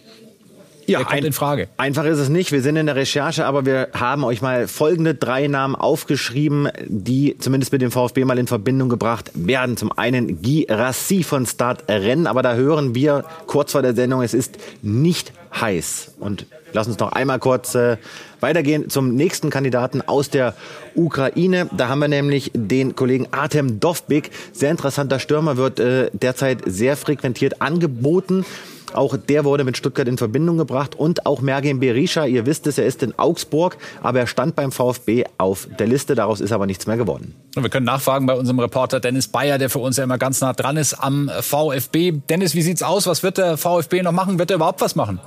Ja, 0.86 0.98
Wer 1.00 1.06
kommt 1.06 1.24
in 1.24 1.32
Frage? 1.32 1.68
Einfach 1.76 2.04
ist 2.04 2.18
es 2.18 2.28
nicht. 2.28 2.52
Wir 2.52 2.62
sind 2.62 2.76
in 2.76 2.86
der 2.86 2.96
Recherche, 2.96 3.46
aber 3.46 3.64
wir 3.66 3.88
haben 3.92 4.24
euch 4.24 4.42
mal 4.42 4.68
folgende 4.68 5.14
drei 5.14 5.46
Namen 5.46 5.74
aufgeschrieben, 5.74 6.68
die 6.86 7.36
zumindest 7.38 7.72
mit 7.72 7.82
dem 7.82 7.90
VfB 7.90 8.24
mal 8.24 8.38
in 8.38 8.46
Verbindung 8.46 8.88
gebracht 8.88 9.30
werden. 9.34 9.76
Zum 9.76 9.92
einen 9.92 10.42
Guy 10.42 10.66
Rassi 10.68 11.22
von 11.22 11.46
Start 11.46 11.84
Rennes, 11.88 12.26
aber 12.26 12.42
da 12.42 12.54
hören 12.54 12.94
wir 12.94 13.24
kurz 13.46 13.72
vor 13.72 13.82
der 13.82 13.94
Sendung, 13.94 14.22
es 14.22 14.34
ist 14.34 14.58
nicht 14.82 15.32
heiß. 15.60 16.12
Und 16.18 16.46
lass 16.72 16.88
uns 16.88 16.98
noch 16.98 17.12
einmal 17.12 17.38
kurz 17.38 17.74
äh, 17.74 17.96
weitergehen 18.40 18.90
zum 18.90 19.14
nächsten 19.14 19.50
Kandidaten 19.50 20.02
aus 20.02 20.30
der 20.30 20.54
Ukraine. 20.94 21.68
Da 21.76 21.88
haben 21.88 22.00
wir 22.00 22.08
nämlich 22.08 22.50
den 22.54 22.96
Kollegen 22.96 23.28
Artem 23.30 23.80
Dovbik. 23.80 24.30
Sehr 24.52 24.70
interessanter 24.70 25.18
Stürmer, 25.18 25.56
wird 25.56 25.80
äh, 25.80 26.10
derzeit 26.12 26.58
sehr 26.66 26.96
frequentiert 26.96 27.62
angeboten. 27.62 28.44
Auch 28.92 29.16
der 29.16 29.44
wurde 29.44 29.64
mit 29.64 29.76
Stuttgart 29.76 30.06
in 30.08 30.18
Verbindung 30.18 30.58
gebracht 30.58 30.94
und 30.94 31.26
auch 31.26 31.40
Mergin 31.40 31.80
Berisha. 31.80 32.26
Ihr 32.26 32.46
wisst 32.46 32.66
es, 32.66 32.78
er 32.78 32.86
ist 32.86 33.02
in 33.02 33.18
Augsburg, 33.18 33.76
aber 34.02 34.20
er 34.20 34.26
stand 34.26 34.54
beim 34.54 34.72
VfB 34.72 35.24
auf 35.38 35.68
der 35.78 35.86
Liste. 35.86 36.14
Daraus 36.14 36.40
ist 36.40 36.52
aber 36.52 36.66
nichts 36.66 36.86
mehr 36.86 36.96
geworden. 36.96 37.34
Und 37.56 37.62
wir 37.62 37.70
können 37.70 37.86
nachfragen 37.86 38.26
bei 38.26 38.34
unserem 38.34 38.58
Reporter 38.60 39.00
Dennis 39.00 39.28
Bayer, 39.28 39.58
der 39.58 39.70
für 39.70 39.78
uns 39.78 39.96
ja 39.96 40.04
immer 40.04 40.18
ganz 40.18 40.40
nah 40.40 40.52
dran 40.52 40.76
ist 40.76 40.94
am 40.94 41.30
VfB. 41.40 42.12
Dennis, 42.28 42.54
wie 42.54 42.62
sieht's 42.62 42.82
aus? 42.82 43.06
Was 43.06 43.22
wird 43.22 43.38
der 43.38 43.56
VfB 43.56 44.02
noch 44.02 44.12
machen? 44.12 44.38
Wird 44.38 44.50
er 44.50 44.56
überhaupt 44.56 44.80
was 44.80 44.94
machen? 44.94 45.20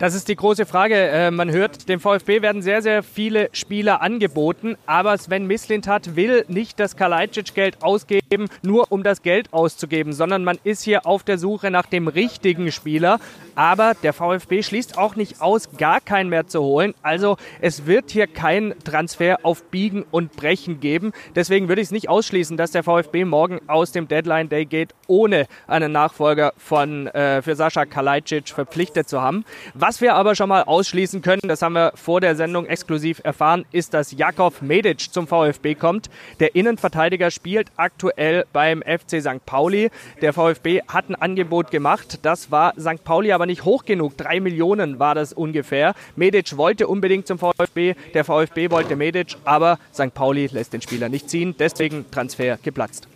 Das 0.00 0.14
ist 0.14 0.28
die 0.28 0.36
große 0.36 0.64
Frage. 0.64 0.94
Äh, 0.94 1.30
man 1.30 1.50
hört, 1.50 1.90
dem 1.90 2.00
VfB 2.00 2.40
werden 2.40 2.62
sehr, 2.62 2.80
sehr 2.80 3.02
viele 3.02 3.50
Spieler 3.52 4.00
angeboten, 4.00 4.76
aber 4.86 5.18
Sven 5.18 5.46
Mislintat 5.46 6.16
will 6.16 6.46
nicht 6.48 6.80
das 6.80 6.96
Kalajdzic-Geld 6.96 7.82
ausgeben, 7.82 8.19
nur 8.62 8.92
um 8.92 9.02
das 9.02 9.22
Geld 9.22 9.52
auszugeben, 9.52 10.12
sondern 10.12 10.44
man 10.44 10.58
ist 10.62 10.82
hier 10.82 11.04
auf 11.04 11.24
der 11.24 11.36
Suche 11.36 11.70
nach 11.70 11.86
dem 11.86 12.06
richtigen 12.06 12.70
Spieler. 12.70 13.18
Aber 13.56 13.94
der 14.02 14.12
VfB 14.12 14.62
schließt 14.62 14.96
auch 14.96 15.16
nicht 15.16 15.42
aus, 15.42 15.76
gar 15.76 16.00
keinen 16.00 16.30
mehr 16.30 16.46
zu 16.46 16.62
holen. 16.62 16.94
Also 17.02 17.36
es 17.60 17.86
wird 17.86 18.10
hier 18.10 18.26
kein 18.26 18.74
Transfer 18.84 19.38
auf 19.42 19.64
Biegen 19.64 20.04
und 20.10 20.36
Brechen 20.36 20.80
geben. 20.80 21.12
Deswegen 21.34 21.68
würde 21.68 21.82
ich 21.82 21.88
es 21.88 21.92
nicht 21.92 22.08
ausschließen, 22.08 22.56
dass 22.56 22.70
der 22.70 22.84
VfB 22.84 23.24
morgen 23.24 23.60
aus 23.66 23.92
dem 23.92 24.06
Deadline 24.06 24.48
Day 24.48 24.64
geht, 24.64 24.94
ohne 25.08 25.46
einen 25.66 25.92
Nachfolger 25.92 26.52
von, 26.56 27.08
äh, 27.08 27.42
für 27.42 27.56
Sascha 27.56 27.84
Kalajdzic 27.84 28.48
verpflichtet 28.48 29.08
zu 29.08 29.20
haben. 29.20 29.44
Was 29.74 30.00
wir 30.00 30.14
aber 30.14 30.36
schon 30.36 30.48
mal 30.48 30.62
ausschließen 30.62 31.20
können, 31.20 31.42
das 31.42 31.62
haben 31.62 31.74
wir 31.74 31.92
vor 31.96 32.20
der 32.20 32.36
Sendung 32.36 32.66
exklusiv 32.66 33.20
erfahren, 33.24 33.66
ist, 33.72 33.92
dass 33.92 34.12
Jakov 34.12 34.62
Medic 34.62 35.12
zum 35.12 35.26
VfB 35.26 35.74
kommt. 35.74 36.08
Der 36.38 36.54
Innenverteidiger 36.54 37.30
spielt 37.30 37.72
aktuell 37.76 38.19
beim 38.52 38.82
FC 38.82 39.20
St. 39.20 39.44
Pauli. 39.46 39.90
Der 40.20 40.32
VfB 40.32 40.82
hat 40.88 41.08
ein 41.08 41.14
Angebot 41.14 41.70
gemacht. 41.70 42.20
Das 42.22 42.50
war 42.50 42.74
St. 42.78 43.02
Pauli 43.04 43.32
aber 43.32 43.46
nicht 43.46 43.64
hoch 43.64 43.84
genug. 43.84 44.16
Drei 44.16 44.40
Millionen 44.40 44.98
war 44.98 45.14
das 45.14 45.32
ungefähr. 45.32 45.94
Medic 46.16 46.56
wollte 46.56 46.86
unbedingt 46.86 47.26
zum 47.26 47.38
VfB. 47.38 47.94
Der 48.14 48.24
VfB 48.24 48.70
wollte 48.70 48.96
Medic, 48.96 49.36
aber 49.44 49.78
St. 49.92 50.14
Pauli 50.14 50.46
lässt 50.46 50.72
den 50.72 50.82
Spieler 50.82 51.08
nicht 51.08 51.30
ziehen. 51.30 51.54
Deswegen 51.58 52.10
Transfer 52.10 52.58
geplatzt. 52.62 53.08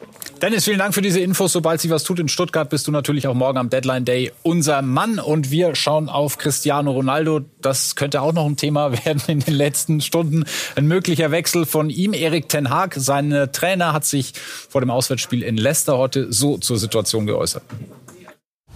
Dennis, 0.45 0.67
vielen 0.67 0.79
Dank 0.79 0.93
für 0.93 1.01
diese 1.01 1.21
Infos. 1.21 1.55
Sobald 1.55 1.81
sich 1.81 1.91
was 1.91 2.03
tut 2.03 2.19
in 2.19 2.29
Stuttgart, 2.29 2.69
bist 2.69 2.87
du 2.87 2.93
natürlich 2.93 3.27
auch 3.27 3.33
morgen 3.33 3.57
am 3.57 3.71
Deadline 3.71 4.05
Day 4.05 4.31
unser 4.43 4.83
Mann. 4.83 5.19
Und 5.19 5.51
wir 5.51 5.75
schauen 5.75 6.11
auf 6.11 6.37
Cristiano 6.37 6.91
Ronaldo. 6.91 7.41
Das 7.63 7.97
könnte 7.97 8.21
auch 8.21 8.35
noch 8.35 8.45
ein 8.45 8.59
Thema 8.59 8.93
werden 9.07 9.23
in 9.27 9.41
den 9.41 9.55
letzten 9.55 10.03
Stunden. 10.03 10.45
Ein 10.77 10.87
möglicher 10.87 11.31
Wechsel 11.31 11.65
von 11.65 11.89
ihm. 11.89 12.13
Erik 12.13 12.51
Ten 12.51 12.69
Haag, 12.69 12.95
sein 12.99 13.49
Trainer, 13.53 13.95
hat 13.95 14.05
sich 14.05 14.35
vor 14.37 14.83
dem 14.83 14.91
Auswärtsspiel 14.91 15.43
in 15.43 15.57
Leicester 15.57 15.97
heute 15.97 16.31
so 16.31 16.59
zur 16.59 16.77
Situation 16.77 17.25
geäußert. 17.25 17.63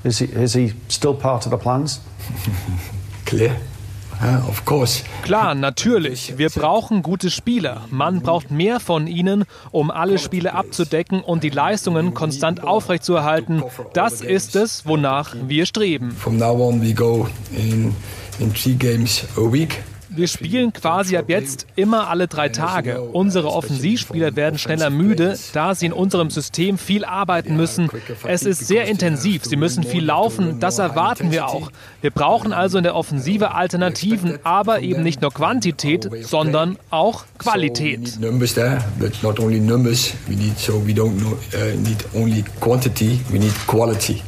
Is 0.04 0.20
he, 0.20 0.24
is 0.24 0.54
he 0.54 0.72
still 0.88 1.12
part 1.12 1.44
of 1.44 1.52
the 1.52 1.59
plans? 1.59 2.00
Clear. 3.26 3.54
Of 4.48 4.64
course. 4.64 5.04
Klar, 5.22 5.54
natürlich. 5.54 6.38
Wir 6.38 6.50
brauchen 6.50 7.02
gute 7.02 7.31
Spieler. 7.31 7.83
Man 7.90 8.20
braucht 8.20 8.50
mehr 8.50 8.81
von 8.81 9.07
ihnen, 9.07 9.44
um 9.70 9.90
alle 9.92 10.18
Spiele 10.18 10.54
abzudecken 10.54 11.20
und 11.20 11.44
die 11.44 11.50
Leistungen 11.50 12.14
konstant 12.14 12.64
aufrechtzuerhalten. 12.64 13.62
Das 13.92 14.20
ist 14.20 14.57
es, 14.57 14.87
wonach 14.87 15.37
wir 15.46 15.66
streben. 15.66 16.11
From 16.11 16.37
now 16.37 16.61
on 16.61 16.83
we 16.83 16.92
go 16.92 17.28
in, 17.57 17.94
in 18.40 18.52
three 18.52 18.74
games 18.74 19.24
a 19.37 19.52
week. 19.52 19.83
Wir 20.11 20.27
spielen 20.27 20.73
quasi 20.73 21.16
ab 21.16 21.27
jetzt 21.29 21.66
immer 21.77 22.09
alle 22.09 22.29
drei 22.29 22.49
Tage. 22.49 23.01
Unsere 23.03 23.53
Offensivspieler 23.53 24.37
werden 24.37 24.59
schneller 24.59 24.90
müde, 24.90 25.38
da 25.53 25.75
sie 25.75 25.87
in 25.87 25.92
unserem 25.92 26.31
System 26.31 26.79
viel 26.79 27.05
arbeiten 27.05 27.57
müssen. 27.57 27.90
Es 28.25 28.42
ist 28.42 28.66
sehr 28.66 28.87
intensiv, 28.87 29.44
sie 29.44 29.57
müssen 29.57 29.83
viel 29.85 30.05
laufen, 30.05 30.61
das 30.61 30.79
erwarten 30.79 31.31
wir 31.31 31.47
auch. 31.47 31.71
Wir 32.01 32.11
brauchen 32.11 32.53
also 32.53 32.79
in 32.79 32.85
der 32.85 32.94
Offensive 32.94 33.55
Alternativen, 33.55 34.38
aber 34.44 34.81
eben 34.81 35.03
nicht 35.03 35.21
nur 35.21 35.33
Quantität, 35.33 36.09
sondern 36.23 36.79
auch 36.90 37.25
Qualität. 37.38 38.18
Not 39.23 39.40
only 39.40 39.61
numbers. 39.61 40.14
We 40.27 40.37
need 40.37 40.59
so 40.59 40.81
we 40.87 40.92
don't 40.92 41.18
know, 41.18 41.37
uh, 41.55 41.77
need 41.77 42.05
only 42.14 42.44
quantity, 42.61 43.21
we 43.31 43.38
need 43.38 43.55
quality. 43.66 44.23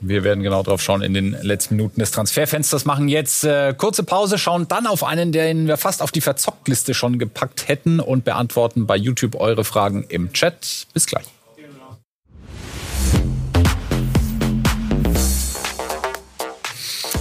Wir 0.00 0.24
werden 0.24 0.42
genau 0.42 0.62
drauf 0.62 0.80
schauen 0.82 1.02
in 1.02 1.14
den 1.14 1.36
letzten 1.42 1.76
Minuten 1.76 2.00
des 2.00 2.10
Transferfensters. 2.10 2.84
Machen 2.84 3.08
jetzt 3.08 3.44
äh, 3.44 3.74
kurze 3.76 4.02
Pause, 4.02 4.38
schauen 4.38 4.68
dann 4.68 4.86
auf 4.86 5.04
einen, 5.04 5.32
den 5.32 5.66
wir 5.66 5.76
fast 5.76 6.02
auf 6.02 6.12
die 6.12 6.20
Verzockt-Liste 6.20 6.94
schon 6.94 7.18
gepackt 7.18 7.68
hätten 7.68 8.00
und 8.00 8.24
beantworten 8.24 8.86
bei 8.86 8.96
YouTube 8.96 9.40
eure 9.40 9.64
Fragen 9.64 10.04
im 10.08 10.32
Chat. 10.32 10.86
Bis 10.94 11.06
gleich. 11.06 11.26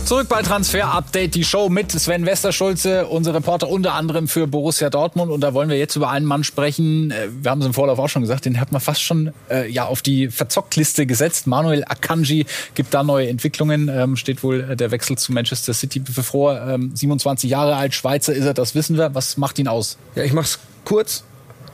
Zurück 0.07 0.29
bei 0.29 0.41
Transfer 0.41 0.93
Update, 0.93 1.35
die 1.35 1.43
Show 1.43 1.67
mit 1.67 1.91
Sven 1.91 2.25
Westerschulze, 2.25 3.07
unser 3.07 3.33
Reporter 3.33 3.67
unter 3.67 3.93
anderem 3.93 4.29
für 4.29 4.47
Borussia 4.47 4.89
Dortmund. 4.89 5.29
Und 5.33 5.41
da 5.41 5.53
wollen 5.53 5.67
wir 5.67 5.77
jetzt 5.77 5.97
über 5.97 6.09
einen 6.09 6.25
Mann 6.25 6.45
sprechen. 6.45 7.11
äh, 7.11 7.27
Wir 7.41 7.51
haben 7.51 7.59
es 7.59 7.67
im 7.67 7.73
Vorlauf 7.73 7.99
auch 7.99 8.07
schon 8.07 8.21
gesagt, 8.21 8.45
den 8.45 8.57
hat 8.61 8.71
man 8.71 8.79
fast 8.79 9.01
schon 9.01 9.33
äh, 9.49 9.69
ja 9.69 9.83
auf 9.83 10.01
die 10.01 10.29
Verzockt-Liste 10.29 11.07
gesetzt. 11.07 11.45
Manuel 11.45 11.83
Akanji 11.83 12.45
gibt 12.73 12.93
da 12.93 13.03
neue 13.03 13.27
Entwicklungen. 13.27 13.89
Ähm, 13.89 14.15
steht 14.15 14.43
wohl 14.43 14.61
äh, 14.61 14.77
der 14.77 14.91
Wechsel 14.91 15.17
zu 15.17 15.33
Manchester 15.33 15.73
City 15.73 15.99
bevor. 15.99 16.61
Ähm, 16.61 16.95
27 16.95 17.49
Jahre 17.49 17.75
alt, 17.75 17.93
Schweizer 17.93 18.33
ist 18.33 18.45
er, 18.45 18.53
das 18.53 18.75
wissen 18.75 18.95
wir. 18.97 19.13
Was 19.13 19.35
macht 19.35 19.59
ihn 19.59 19.67
aus? 19.67 19.97
Ja, 20.15 20.23
ich 20.23 20.31
mach's 20.31 20.57
kurz. 20.85 21.25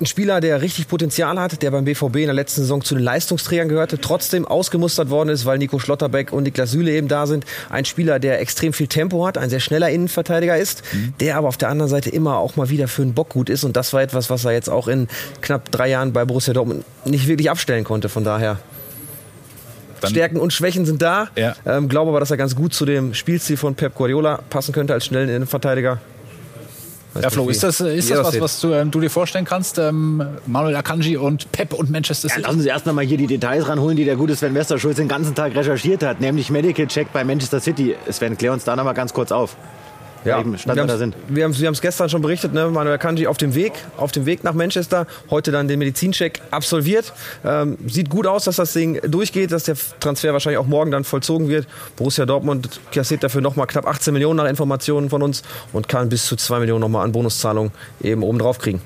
Ein 0.04 0.06
Spieler, 0.06 0.42
der 0.42 0.62
richtig 0.62 0.88
Potenzial 0.88 1.39
hat, 1.39 1.62
der 1.62 1.72
beim 1.72 1.86
BVB 1.86 2.18
in 2.18 2.26
der 2.26 2.34
letzten 2.34 2.62
Saison 2.62 2.84
zu 2.84 2.96
den 2.96 3.04
Leistungsträgern 3.04 3.70
gehörte, 3.70 4.00
trotzdem 4.00 4.46
ausgemustert 4.46 5.10
worden 5.10 5.30
ist, 5.30 5.46
weil 5.46 5.58
Nico 5.58 5.80
Schlotterbeck 5.80 6.32
und 6.34 6.44
Niklas 6.44 6.72
Süle 6.72 6.92
eben 6.92 7.08
da 7.08 7.26
sind. 7.26 7.46
Ein 7.70 7.86
Spieler, 7.86 8.20
der 8.20 8.42
extrem 8.42 8.74
viel 8.74 8.88
Tempo 8.88 9.26
hat, 9.26 9.38
ein 9.38 9.50
sehr 9.50 9.62
schneller 9.62 9.89
Innenverteidiger 9.89 10.58
ist, 10.58 10.84
mhm. 10.92 11.13
der 11.20 11.38
aber 11.38 11.48
auf 11.48 11.58
der 11.58 11.70
anderen 11.70 11.89
Seite 11.89 12.10
immer 12.10 12.38
auch 12.38 12.56
mal 12.56 12.70
wieder 12.70 12.88
für 12.88 13.02
einen 13.02 13.13
Bock 13.13 13.30
gut 13.30 13.50
ist. 13.50 13.63
Und 13.63 13.78
das 13.78 13.94
war 13.94 14.02
etwas, 14.02 14.30
was 14.30 14.46
er 14.46 14.52
jetzt 14.52 14.70
auch 14.70 14.88
in 14.88 15.08
knapp 15.42 15.72
drei 15.72 15.89
Jahren 15.89 16.12
bei 16.13 16.26
Borussia 16.26 16.54
Dortmund 16.54 16.84
nicht 17.06 17.28
wirklich 17.28 17.50
abstellen 17.50 17.86
konnte. 17.86 18.10
Von 18.10 18.24
daher 18.24 18.60
Stärken 20.06 20.38
und 20.38 20.52
Schwächen 20.52 20.86
sind 20.86 21.02
da. 21.02 21.30
Ja. 21.38 21.56
Ähm, 21.66 21.88
glaube 21.88 22.10
aber, 22.10 22.20
dass 22.20 22.30
er 22.30 22.36
ganz 22.36 22.58
gut 22.58 22.74
zu 22.74 22.86
dem 22.86 23.13
Spielstil 23.13 23.56
von 23.56 23.76
Pep 23.76 23.96
Guardiola 23.96 24.42
passen 24.50 24.74
könnte 24.74 24.94
als 24.94 25.06
schnellen 25.06 25.30
Innenverteidiger. 25.30 26.02
Weiß 27.13 27.23
ja, 27.23 27.30
Flo, 27.30 27.47
ist 27.49 27.62
das, 27.62 27.80
ist 27.80 28.10
das 28.10 28.26
was, 28.26 28.41
was 28.41 28.60
du, 28.60 28.73
ähm, 28.73 28.89
du, 28.89 28.99
dir 28.99 29.10
vorstellen 29.10 29.45
kannst? 29.45 29.78
Ähm, 29.78 30.26
Manuel 30.47 30.76
Akanji 30.76 31.15
und 31.15 31.52
Pep 31.52 31.73
und 31.73 31.91
Manchester 31.91 32.28
City? 32.28 32.41
Ja, 32.41 32.47
lassen 32.47 32.62
Sie 32.62 32.69
erst 32.69 32.88
noch 32.88 32.93
mal 32.93 33.06
hier 33.06 33.17
die 33.17 33.28
Details 33.28 33.67
ranholen, 33.67 33.95
die 33.95 34.06
der 34.06 34.15
gute 34.15 34.36
Sven 34.36 34.56
Westerschulz 34.56 34.95
den 34.95 35.08
ganzen 35.08 35.36
Tag 35.36 35.56
recherchiert 35.56 36.02
hat, 36.02 36.21
nämlich 36.21 36.49
Medical 36.49 36.88
Check 36.88 37.13
bei 37.13 37.23
Manchester 37.23 37.60
City. 37.60 37.95
Sven, 38.10 38.36
klär 38.36 38.52
uns 38.52 38.63
da 38.63 38.76
noch 38.76 38.84
mal 38.84 38.93
ganz 38.93 39.13
kurz 39.13 39.32
auf. 39.32 39.56
Ja, 40.26 40.40
eben 40.40 40.58
Stand 40.58 40.78
wir, 40.78 40.86
da 40.86 40.98
sind. 40.98 41.16
wir 41.28 41.44
haben 41.46 41.52
es 41.52 41.82
gestern 41.82 42.10
schon 42.10 42.22
berichtet, 42.22 42.54
ne? 42.54 42.70
Manuel 42.70 42.98
Kanji 42.98 43.28
auf 43.28 43.38
dem 43.38 43.56
Weg, 43.56 43.74
auf 43.98 44.12
dem 44.12 44.26
Weg 44.26 44.44
nach 44.44 44.54
Manchester, 44.54 45.08
heute 45.30 45.52
dann 45.52 45.68
den 45.68 45.80
Medizincheck 45.80 46.42
absolviert. 46.52 47.14
Ähm, 47.46 47.78
sieht 47.88 48.10
gut 48.10 48.28
aus, 48.28 48.46
dass 48.46 48.58
das 48.58 48.74
Ding 48.74 49.00
durchgeht, 49.10 49.52
dass 49.52 49.64
der 49.64 49.76
Transfer 50.00 50.34
wahrscheinlich 50.34 50.60
auch 50.60 50.68
morgen 50.68 50.92
dann 50.92 51.04
vollzogen 51.04 51.50
wird. 51.50 51.68
Borussia 51.96 52.26
Dortmund 52.26 52.80
kassiert 52.92 53.24
dafür 53.24 53.42
nochmal 53.42 53.68
knapp 53.68 53.88
18 53.88 54.14
Millionen 54.14 54.38
nach 54.38 54.50
Informationen 54.50 55.10
von 55.10 55.22
uns 55.22 55.44
und 55.74 55.88
kann 55.88 56.10
bis 56.10 56.26
zu 56.26 56.36
2 56.36 56.60
Millionen 56.60 56.82
nochmal 56.82 57.04
an 57.04 57.12
Bonuszahlungen 57.12 57.72
eben 58.02 58.24
oben 58.24 58.40
drauf 58.40 58.60
kriegen. 58.60 58.82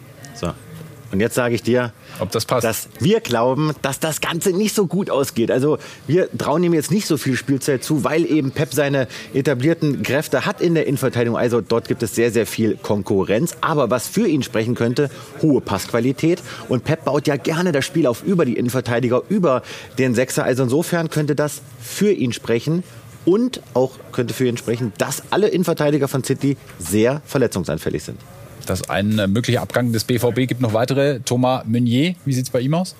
Und 1.11 1.21
jetzt 1.21 1.35
sage 1.35 1.55
ich 1.55 1.63
dir, 1.63 1.93
ob 2.19 2.31
das 2.31 2.45
passt. 2.45 2.65
Dass 2.65 2.89
wir 2.99 3.21
glauben, 3.21 3.71
dass 3.81 3.99
das 3.99 4.19
Ganze 4.19 4.51
nicht 4.51 4.75
so 4.75 4.87
gut 4.87 5.09
ausgeht. 5.09 5.51
Also 5.51 5.77
wir 6.05 6.29
trauen 6.37 6.63
ihm 6.63 6.73
jetzt 6.73 6.91
nicht 6.91 7.07
so 7.07 7.17
viel 7.17 7.37
Spielzeit 7.37 7.83
zu, 7.83 8.03
weil 8.03 8.25
eben 8.25 8.51
Pep 8.51 8.73
seine 8.73 9.07
etablierten 9.33 10.03
Kräfte 10.03 10.45
hat 10.45 10.59
in 10.59 10.75
der 10.75 10.85
Innenverteidigung. 10.85 11.37
Also 11.37 11.61
dort 11.61 11.87
gibt 11.87 12.03
es 12.03 12.13
sehr, 12.13 12.31
sehr 12.31 12.45
viel 12.45 12.75
Konkurrenz. 12.75 13.55
Aber 13.61 13.89
was 13.89 14.07
für 14.07 14.27
ihn 14.27 14.43
sprechen 14.43 14.75
könnte, 14.75 15.09
hohe 15.41 15.61
Passqualität. 15.61 16.41
Und 16.67 16.83
Pep 16.83 17.05
baut 17.05 17.27
ja 17.27 17.37
gerne 17.37 17.71
das 17.71 17.85
Spiel 17.85 18.05
auf 18.07 18.23
über 18.23 18.43
die 18.43 18.57
Innenverteidiger, 18.57 19.23
über 19.29 19.61
den 19.97 20.13
Sechser. 20.13 20.43
Also 20.43 20.63
insofern 20.63 21.09
könnte 21.09 21.35
das 21.35 21.61
für 21.79 22.11
ihn 22.11 22.33
sprechen. 22.33 22.83
Und 23.23 23.61
auch 23.73 23.91
könnte 24.13 24.33
für 24.33 24.47
ihn 24.47 24.55
sprechen, 24.55 24.93
dass 24.97 25.21
alle 25.31 25.49
Innenverteidiger 25.49 26.07
von 26.07 26.23
City 26.23 26.55
sehr 26.79 27.21
verletzungsanfällig 27.25 28.03
sind. 28.03 28.19
Das 28.67 28.81
ist 28.81 28.89
ein 28.89 29.15
möglicher 29.31 29.61
Abgang 29.61 29.91
des 29.91 30.03
BVB. 30.03 30.47
Gibt 30.47 30.61
noch 30.61 30.73
weitere. 30.73 31.19
Thomas 31.21 31.63
Meunier, 31.65 32.15
wie 32.25 32.33
sieht 32.33 32.45
es 32.45 32.49
bei 32.51 32.59
ihm 32.59 32.73
aus? 32.73 32.95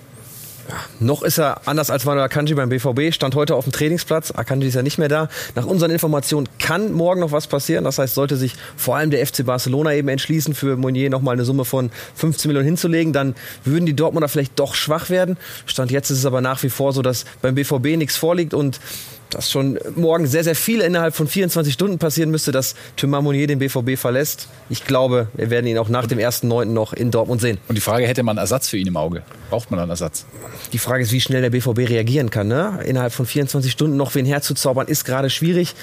Noch 0.99 1.23
ist 1.23 1.37
er 1.37 1.61
anders 1.65 1.89
als 1.89 2.05
Manuel 2.05 2.25
Akanji 2.25 2.53
beim 2.53 2.69
BVB, 2.69 3.13
stand 3.13 3.35
heute 3.35 3.55
auf 3.55 3.65
dem 3.65 3.71
Trainingsplatz. 3.71 4.31
Akanji 4.31 4.67
ist 4.67 4.73
ja 4.73 4.81
nicht 4.81 4.97
mehr 4.97 5.07
da. 5.07 5.29
Nach 5.55 5.65
unseren 5.65 5.91
Informationen 5.91 6.49
kann 6.59 6.91
morgen 6.91 7.21
noch 7.21 7.31
was 7.31 7.47
passieren. 7.47 7.83
Das 7.83 7.99
heißt, 7.99 8.15
sollte 8.15 8.35
sich 8.35 8.53
vor 8.75 8.95
allem 8.97 9.11
der 9.11 9.25
FC 9.25 9.45
Barcelona 9.45 9.93
eben 9.93 10.09
entschließen, 10.09 10.53
für 10.53 10.75
Meunier 10.75 11.09
nochmal 11.09 11.35
eine 11.35 11.45
Summe 11.45 11.65
von 11.65 11.89
15 12.15 12.49
Millionen 12.49 12.65
hinzulegen, 12.65 13.13
dann 13.13 13.35
würden 13.63 13.85
die 13.85 13.95
Dortmunder 13.95 14.27
vielleicht 14.27 14.59
doch 14.59 14.75
schwach 14.75 15.09
werden. 15.09 15.37
Stand 15.65 15.91
jetzt 15.91 16.09
ist 16.09 16.19
es 16.19 16.25
aber 16.25 16.41
nach 16.41 16.63
wie 16.63 16.69
vor 16.69 16.91
so, 16.93 17.01
dass 17.01 17.25
beim 17.41 17.55
BVB 17.55 17.97
nichts 17.97 18.17
vorliegt 18.17 18.53
und 18.53 18.79
dass 19.29 19.51
schon 19.51 19.77
morgen 19.95 20.27
sehr, 20.27 20.43
sehr 20.43 20.55
viel 20.55 20.81
innerhalb 20.81 21.15
von 21.15 21.27
24 21.27 21.73
Stunden 21.73 21.97
passieren 21.97 22.31
müsste, 22.31 22.51
dass 22.51 22.75
Thomas 22.95 23.23
Monnier 23.23 23.47
den 23.47 23.59
BVB 23.59 23.97
verlässt. 23.97 24.47
Ich 24.69 24.85
glaube, 24.85 25.27
wir 25.33 25.49
werden 25.49 25.67
ihn 25.67 25.77
auch 25.77 25.89
nach 25.89 26.07
dem 26.07 26.19
1.9. 26.19 26.65
noch 26.65 26.93
in 26.93 27.11
Dortmund 27.11 27.41
sehen. 27.41 27.57
Und 27.67 27.75
die 27.75 27.81
Frage, 27.81 28.07
hätte 28.07 28.23
man 28.23 28.37
Ersatz 28.37 28.69
für 28.69 28.77
ihn 28.77 28.87
im 28.87 28.97
Auge? 28.97 29.23
Braucht 29.49 29.71
man 29.71 29.79
einen 29.79 29.89
Ersatz? 29.89 30.25
Die 30.73 30.77
Frage 30.77 31.03
ist, 31.03 31.11
wie 31.11 31.21
schnell 31.21 31.41
der 31.41 31.49
BVB 31.49 31.89
reagieren 31.89 32.29
kann. 32.29 32.47
Ne? 32.47 32.79
Innerhalb 32.85 33.13
von 33.13 33.25
24 33.25 33.71
Stunden 33.71 33.97
noch 33.97 34.15
wen 34.15 34.25
herzuzaubern, 34.25 34.87
ist 34.87 35.05
gerade 35.05 35.29
schwierig. 35.29 35.75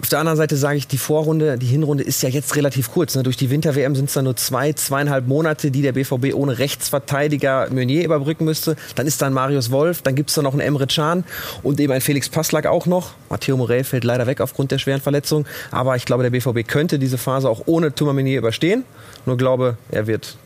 Auf 0.00 0.08
der 0.08 0.18
anderen 0.18 0.36
Seite 0.36 0.56
sage 0.56 0.78
ich, 0.78 0.88
die 0.88 0.98
Vorrunde, 0.98 1.58
die 1.58 1.66
Hinrunde 1.66 2.04
ist 2.04 2.22
ja 2.22 2.28
jetzt 2.28 2.56
relativ 2.56 2.90
kurz. 2.92 3.14
Ne? 3.14 3.22
Durch 3.22 3.36
die 3.36 3.50
Winter-WM 3.50 3.94
sind 3.94 4.06
es 4.06 4.14
dann 4.14 4.24
nur 4.24 4.36
zwei, 4.36 4.72
zweieinhalb 4.72 5.26
Monate, 5.26 5.70
die 5.70 5.82
der 5.82 5.92
BVB 5.92 6.34
ohne 6.34 6.58
Rechtsverteidiger 6.58 7.68
Meunier 7.70 8.04
überbrücken 8.04 8.44
müsste. 8.44 8.76
Dann 8.94 9.06
ist 9.06 9.22
dann 9.22 9.32
Marius 9.32 9.70
Wolf, 9.70 10.02
dann 10.02 10.14
gibt 10.14 10.30
es 10.30 10.36
da 10.36 10.42
noch 10.42 10.52
einen 10.52 10.60
Emre 10.60 10.86
Can 10.86 11.24
und 11.62 11.80
eben 11.80 11.92
ein 11.92 12.00
Felix 12.00 12.28
Passlack 12.28 12.66
auch 12.66 12.86
noch 12.86 12.91
noch. 12.92 13.14
Matteo 13.30 13.56
Morel 13.56 13.84
fällt 13.84 14.04
leider 14.04 14.26
weg 14.26 14.40
aufgrund 14.40 14.70
der 14.70 14.78
schweren 14.78 15.00
Verletzung. 15.00 15.46
Aber 15.70 15.96
ich 15.96 16.04
glaube, 16.04 16.22
der 16.22 16.30
BVB 16.30 16.68
könnte 16.68 16.98
diese 16.98 17.18
Phase 17.18 17.48
auch 17.48 17.62
ohne 17.66 17.94
Meunier 18.12 18.38
überstehen. 18.38 18.84
Nur 19.26 19.36
glaube, 19.36 19.76
er 19.90 20.06
wird 20.06 20.36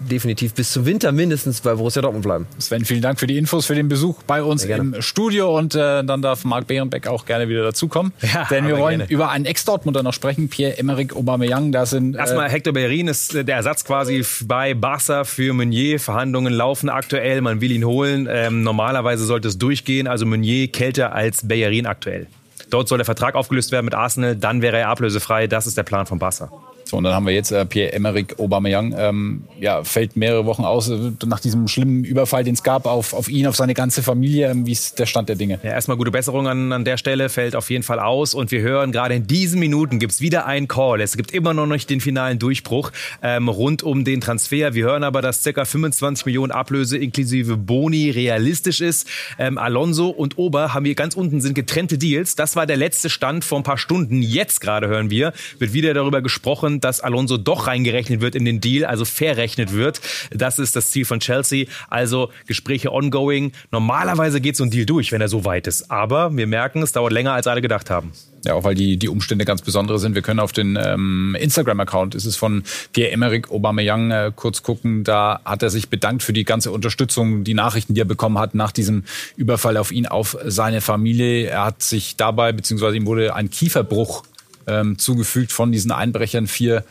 definitiv 0.00 0.54
bis 0.54 0.72
zum 0.72 0.86
Winter 0.86 1.12
mindestens 1.12 1.60
bei 1.60 1.74
Borussia 1.74 2.02
Dortmund 2.02 2.24
bleiben. 2.24 2.46
Sven, 2.58 2.84
vielen 2.84 3.02
Dank 3.02 3.18
für 3.18 3.26
die 3.26 3.36
Infos, 3.36 3.66
für 3.66 3.74
den 3.74 3.88
Besuch 3.88 4.22
bei 4.22 4.42
uns 4.42 4.64
im 4.64 5.00
Studio 5.00 5.56
und 5.56 5.74
äh, 5.74 6.04
dann 6.04 6.22
darf 6.22 6.44
Marc 6.44 6.66
Behrenbeck 6.66 7.06
auch 7.06 7.26
gerne 7.26 7.48
wieder 7.48 7.62
dazukommen. 7.62 8.12
Ja, 8.22 8.44
denn 8.50 8.66
wir 8.66 8.78
wollen 8.78 8.98
gerne. 8.98 9.12
über 9.12 9.30
einen 9.30 9.44
Ex-Dortmunder 9.44 10.02
noch 10.02 10.12
sprechen, 10.12 10.48
Pierre-Emerick 10.48 11.14
Aubameyang. 11.14 11.72
Da 11.72 11.86
sind 11.86 12.14
äh 12.14 12.18
erstmal 12.18 12.48
Hector 12.48 12.72
Bellerin 12.72 13.08
ist 13.08 13.34
äh, 13.34 13.44
der 13.44 13.56
Ersatz 13.56 13.84
quasi 13.84 14.24
bei 14.42 14.74
Barca 14.74 15.24
für 15.24 15.52
Meunier. 15.52 16.00
Verhandlungen 16.00 16.52
laufen 16.52 16.88
aktuell, 16.88 17.40
man 17.40 17.60
will 17.60 17.72
ihn 17.72 17.84
holen. 17.84 18.28
Ähm, 18.30 18.62
normalerweise 18.62 19.24
sollte 19.24 19.48
es 19.48 19.58
durchgehen, 19.58 20.06
also 20.06 20.26
Meunier 20.26 20.68
kälter 20.68 21.12
als 21.14 21.46
Bellerin 21.46 21.86
aktuell. 21.86 22.26
Dort 22.70 22.88
soll 22.88 22.98
der 22.98 23.04
Vertrag 23.04 23.34
aufgelöst 23.34 23.72
werden 23.72 23.84
mit 23.84 23.94
Arsenal, 23.94 24.36
dann 24.36 24.60
wäre 24.62 24.78
er 24.78 24.88
ablösefrei. 24.88 25.46
Das 25.46 25.66
ist 25.66 25.76
der 25.76 25.84
Plan 25.84 26.06
von 26.06 26.18
Barca. 26.18 26.50
So, 26.86 26.96
und 26.96 27.02
dann 27.02 27.14
haben 27.14 27.26
wir 27.26 27.34
jetzt 27.34 27.50
äh, 27.50 27.66
Pierre-Emerick 27.66 28.38
Aubameyang, 28.38 28.94
ähm, 28.96 29.44
ja, 29.58 29.82
fällt 29.82 30.14
mehrere 30.14 30.46
Wochen 30.46 30.64
aus 30.64 30.88
äh, 30.88 31.10
nach 31.26 31.40
diesem 31.40 31.66
schlimmen 31.66 32.04
Überfall, 32.04 32.44
den 32.44 32.54
es 32.54 32.62
gab 32.62 32.86
auf, 32.86 33.12
auf 33.12 33.28
ihn, 33.28 33.48
auf 33.48 33.56
seine 33.56 33.74
ganze 33.74 34.04
Familie. 34.04 34.48
Ähm, 34.50 34.66
wie 34.66 34.72
ist 34.72 35.00
der 35.00 35.06
Stand 35.06 35.28
der 35.28 35.34
Dinge? 35.34 35.58
Ja, 35.64 35.70
erstmal 35.70 35.96
gute 35.96 36.12
Besserung 36.12 36.46
an, 36.46 36.72
an 36.72 36.84
der 36.84 36.96
Stelle, 36.96 37.28
fällt 37.28 37.56
auf 37.56 37.70
jeden 37.70 37.82
Fall 37.82 37.98
aus. 37.98 38.34
Und 38.34 38.52
wir 38.52 38.60
hören, 38.60 38.92
gerade 38.92 39.16
in 39.16 39.26
diesen 39.26 39.58
Minuten 39.58 39.98
gibt's 39.98 40.20
wieder 40.20 40.46
einen 40.46 40.68
Call. 40.68 41.00
Es 41.00 41.16
gibt 41.16 41.32
immer 41.32 41.54
noch 41.54 41.66
nicht 41.66 41.90
den 41.90 42.00
finalen 42.00 42.38
Durchbruch 42.38 42.92
ähm, 43.20 43.48
rund 43.48 43.82
um 43.82 44.04
den 44.04 44.20
Transfer. 44.20 44.74
Wir 44.74 44.84
hören 44.84 45.02
aber, 45.02 45.22
dass 45.22 45.42
ca. 45.42 45.64
25 45.64 46.24
Millionen 46.24 46.52
Ablöse 46.52 46.98
inklusive 46.98 47.56
Boni 47.56 48.10
realistisch 48.10 48.80
ist. 48.80 49.08
Ähm, 49.40 49.58
Alonso 49.58 50.08
und 50.08 50.38
Ober 50.38 50.72
haben 50.72 50.84
hier 50.84 50.94
ganz 50.94 51.16
unten 51.16 51.40
sind 51.40 51.54
getrennte 51.54 51.98
Deals. 51.98 52.36
Das 52.36 52.54
war 52.54 52.64
der 52.64 52.76
letzte 52.76 53.10
Stand 53.10 53.44
vor 53.44 53.58
ein 53.58 53.64
paar 53.64 53.78
Stunden. 53.78 54.22
Jetzt 54.22 54.60
gerade 54.60 54.86
hören 54.86 55.10
wir, 55.10 55.32
wird 55.58 55.72
wieder 55.72 55.92
darüber 55.92 56.22
gesprochen, 56.22 56.75
dass 56.80 57.00
Alonso 57.00 57.36
doch 57.36 57.66
reingerechnet 57.66 58.20
wird 58.20 58.34
in 58.34 58.44
den 58.44 58.60
Deal, 58.60 58.84
also 58.84 59.04
verrechnet 59.04 59.72
wird. 59.72 60.00
Das 60.30 60.58
ist 60.58 60.76
das 60.76 60.90
Ziel 60.90 61.04
von 61.04 61.20
Chelsea. 61.20 61.66
Also 61.88 62.30
Gespräche 62.46 62.92
ongoing. 62.92 63.52
Normalerweise 63.70 64.40
geht 64.40 64.56
so 64.56 64.64
ein 64.64 64.70
Deal 64.70 64.86
durch, 64.86 65.12
wenn 65.12 65.20
er 65.20 65.28
so 65.28 65.44
weit 65.44 65.66
ist. 65.66 65.90
Aber 65.90 66.36
wir 66.36 66.46
merken, 66.46 66.82
es 66.82 66.92
dauert 66.92 67.12
länger, 67.12 67.32
als 67.32 67.46
alle 67.46 67.62
gedacht 67.62 67.90
haben. 67.90 68.12
Ja, 68.46 68.54
auch 68.54 68.62
weil 68.62 68.76
die, 68.76 68.96
die 68.96 69.08
Umstände 69.08 69.44
ganz 69.44 69.62
besondere 69.62 69.98
sind. 69.98 70.14
Wir 70.14 70.22
können 70.22 70.38
auf 70.38 70.52
den 70.52 70.78
ähm, 70.80 71.36
Instagram-Account, 71.40 72.14
ist 72.14 72.26
es 72.26 72.36
von 72.36 72.62
Pierre-Emerick 72.92 73.50
Aubameyang, 73.50 74.10
äh, 74.12 74.32
kurz 74.34 74.62
gucken. 74.62 75.02
Da 75.02 75.40
hat 75.44 75.64
er 75.64 75.70
sich 75.70 75.88
bedankt 75.88 76.22
für 76.22 76.32
die 76.32 76.44
ganze 76.44 76.70
Unterstützung, 76.70 77.42
die 77.42 77.54
Nachrichten, 77.54 77.94
die 77.94 78.02
er 78.02 78.06
bekommen 78.06 78.38
hat 78.38 78.54
nach 78.54 78.70
diesem 78.70 79.02
Überfall 79.36 79.76
auf 79.76 79.90
ihn, 79.90 80.06
auf 80.06 80.36
seine 80.44 80.80
Familie. 80.80 81.48
Er 81.48 81.64
hat 81.64 81.82
sich 81.82 82.16
dabei, 82.16 82.52
beziehungsweise 82.52 82.96
ihm 82.96 83.06
wurde 83.06 83.34
ein 83.34 83.50
Kieferbruch 83.50 84.22
ähm, 84.66 84.98
zugefügt 84.98 85.52
von 85.52 85.72
diesen 85.72 85.90
Einbrechern. 85.92 86.46
Vier 86.46 86.84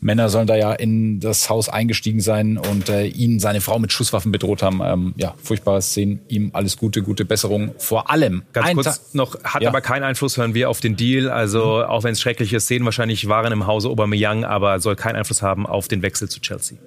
Männer 0.00 0.28
sollen 0.28 0.46
da 0.46 0.56
ja 0.56 0.72
in 0.72 1.20
das 1.20 1.48
Haus 1.48 1.68
eingestiegen 1.68 2.20
sein 2.20 2.58
und 2.58 2.88
äh, 2.88 3.06
ihn 3.06 3.40
seine 3.40 3.60
Frau 3.60 3.78
mit 3.78 3.92
Schusswaffen 3.92 4.30
bedroht 4.32 4.62
haben. 4.62 4.80
Ähm, 4.82 5.14
ja, 5.16 5.34
furchtbare 5.42 5.80
Szenen. 5.82 6.20
Ihm 6.28 6.50
alles 6.52 6.76
Gute, 6.76 7.02
gute 7.02 7.24
Besserung. 7.24 7.74
Vor 7.78 8.10
allem. 8.10 8.42
Ganz 8.52 8.72
kurz 8.74 8.84
Ta 8.84 9.00
noch, 9.12 9.42
hat 9.44 9.62
ja. 9.62 9.68
aber 9.68 9.80
keinen 9.80 10.04
Einfluss, 10.04 10.36
hören 10.36 10.54
wir, 10.54 10.70
auf 10.70 10.80
den 10.80 10.96
Deal. 10.96 11.28
Also, 11.28 11.78
mhm. 11.78 11.90
auch 11.90 12.04
wenn 12.04 12.12
es 12.12 12.20
schreckliche 12.20 12.60
Szenen 12.60 12.84
wahrscheinlich 12.84 13.28
waren 13.28 13.52
im 13.52 13.66
Hause 13.66 13.88
Aubameyang, 13.88 14.44
aber 14.44 14.80
soll 14.80 14.96
keinen 14.96 15.16
Einfluss 15.16 15.42
haben 15.42 15.66
auf 15.66 15.88
den 15.88 16.02
Wechsel 16.02 16.28
zu 16.28 16.40
Chelsea. 16.40 16.78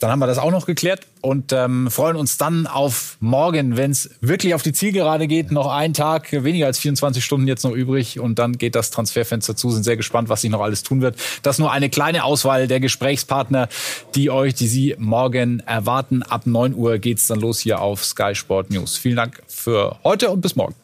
Dann 0.00 0.10
haben 0.10 0.18
wir 0.18 0.26
das 0.26 0.38
auch 0.38 0.50
noch 0.50 0.66
geklärt 0.66 1.06
und 1.20 1.52
ähm, 1.52 1.90
freuen 1.90 2.16
uns 2.16 2.36
dann 2.36 2.66
auf 2.66 3.16
morgen, 3.20 3.76
wenn 3.76 3.90
es 3.90 4.10
wirklich 4.20 4.54
auf 4.54 4.62
die 4.62 4.72
Zielgerade 4.72 5.26
geht. 5.26 5.50
Noch 5.50 5.70
ein 5.70 5.94
Tag, 5.94 6.32
weniger 6.32 6.66
als 6.66 6.78
24 6.78 7.24
Stunden 7.24 7.48
jetzt 7.48 7.64
noch 7.64 7.72
übrig 7.72 8.20
und 8.20 8.38
dann 8.38 8.58
geht 8.58 8.74
das 8.74 8.90
Transferfenster 8.90 9.56
zu. 9.56 9.70
Sind 9.70 9.84
sehr 9.84 9.96
gespannt, 9.96 10.28
was 10.28 10.42
sich 10.42 10.50
noch 10.50 10.60
alles 10.60 10.82
tun 10.82 11.00
wird. 11.00 11.16
Das 11.42 11.58
nur 11.58 11.72
eine 11.72 11.88
kleine 11.88 12.24
Auswahl 12.24 12.66
der 12.66 12.80
Gesprächspartner, 12.80 13.68
die 14.14 14.30
euch, 14.30 14.54
die 14.54 14.66
Sie 14.66 14.94
morgen 14.98 15.60
erwarten. 15.60 16.22
Ab 16.22 16.42
9 16.46 16.74
Uhr 16.74 16.98
geht's 16.98 17.26
dann 17.26 17.40
los 17.40 17.60
hier 17.60 17.80
auf 17.80 18.04
Sky 18.04 18.34
Sport 18.34 18.70
News. 18.70 18.96
Vielen 18.96 19.16
Dank 19.16 19.42
für 19.46 19.96
heute 20.04 20.30
und 20.30 20.40
bis 20.40 20.56
morgen. 20.56 20.83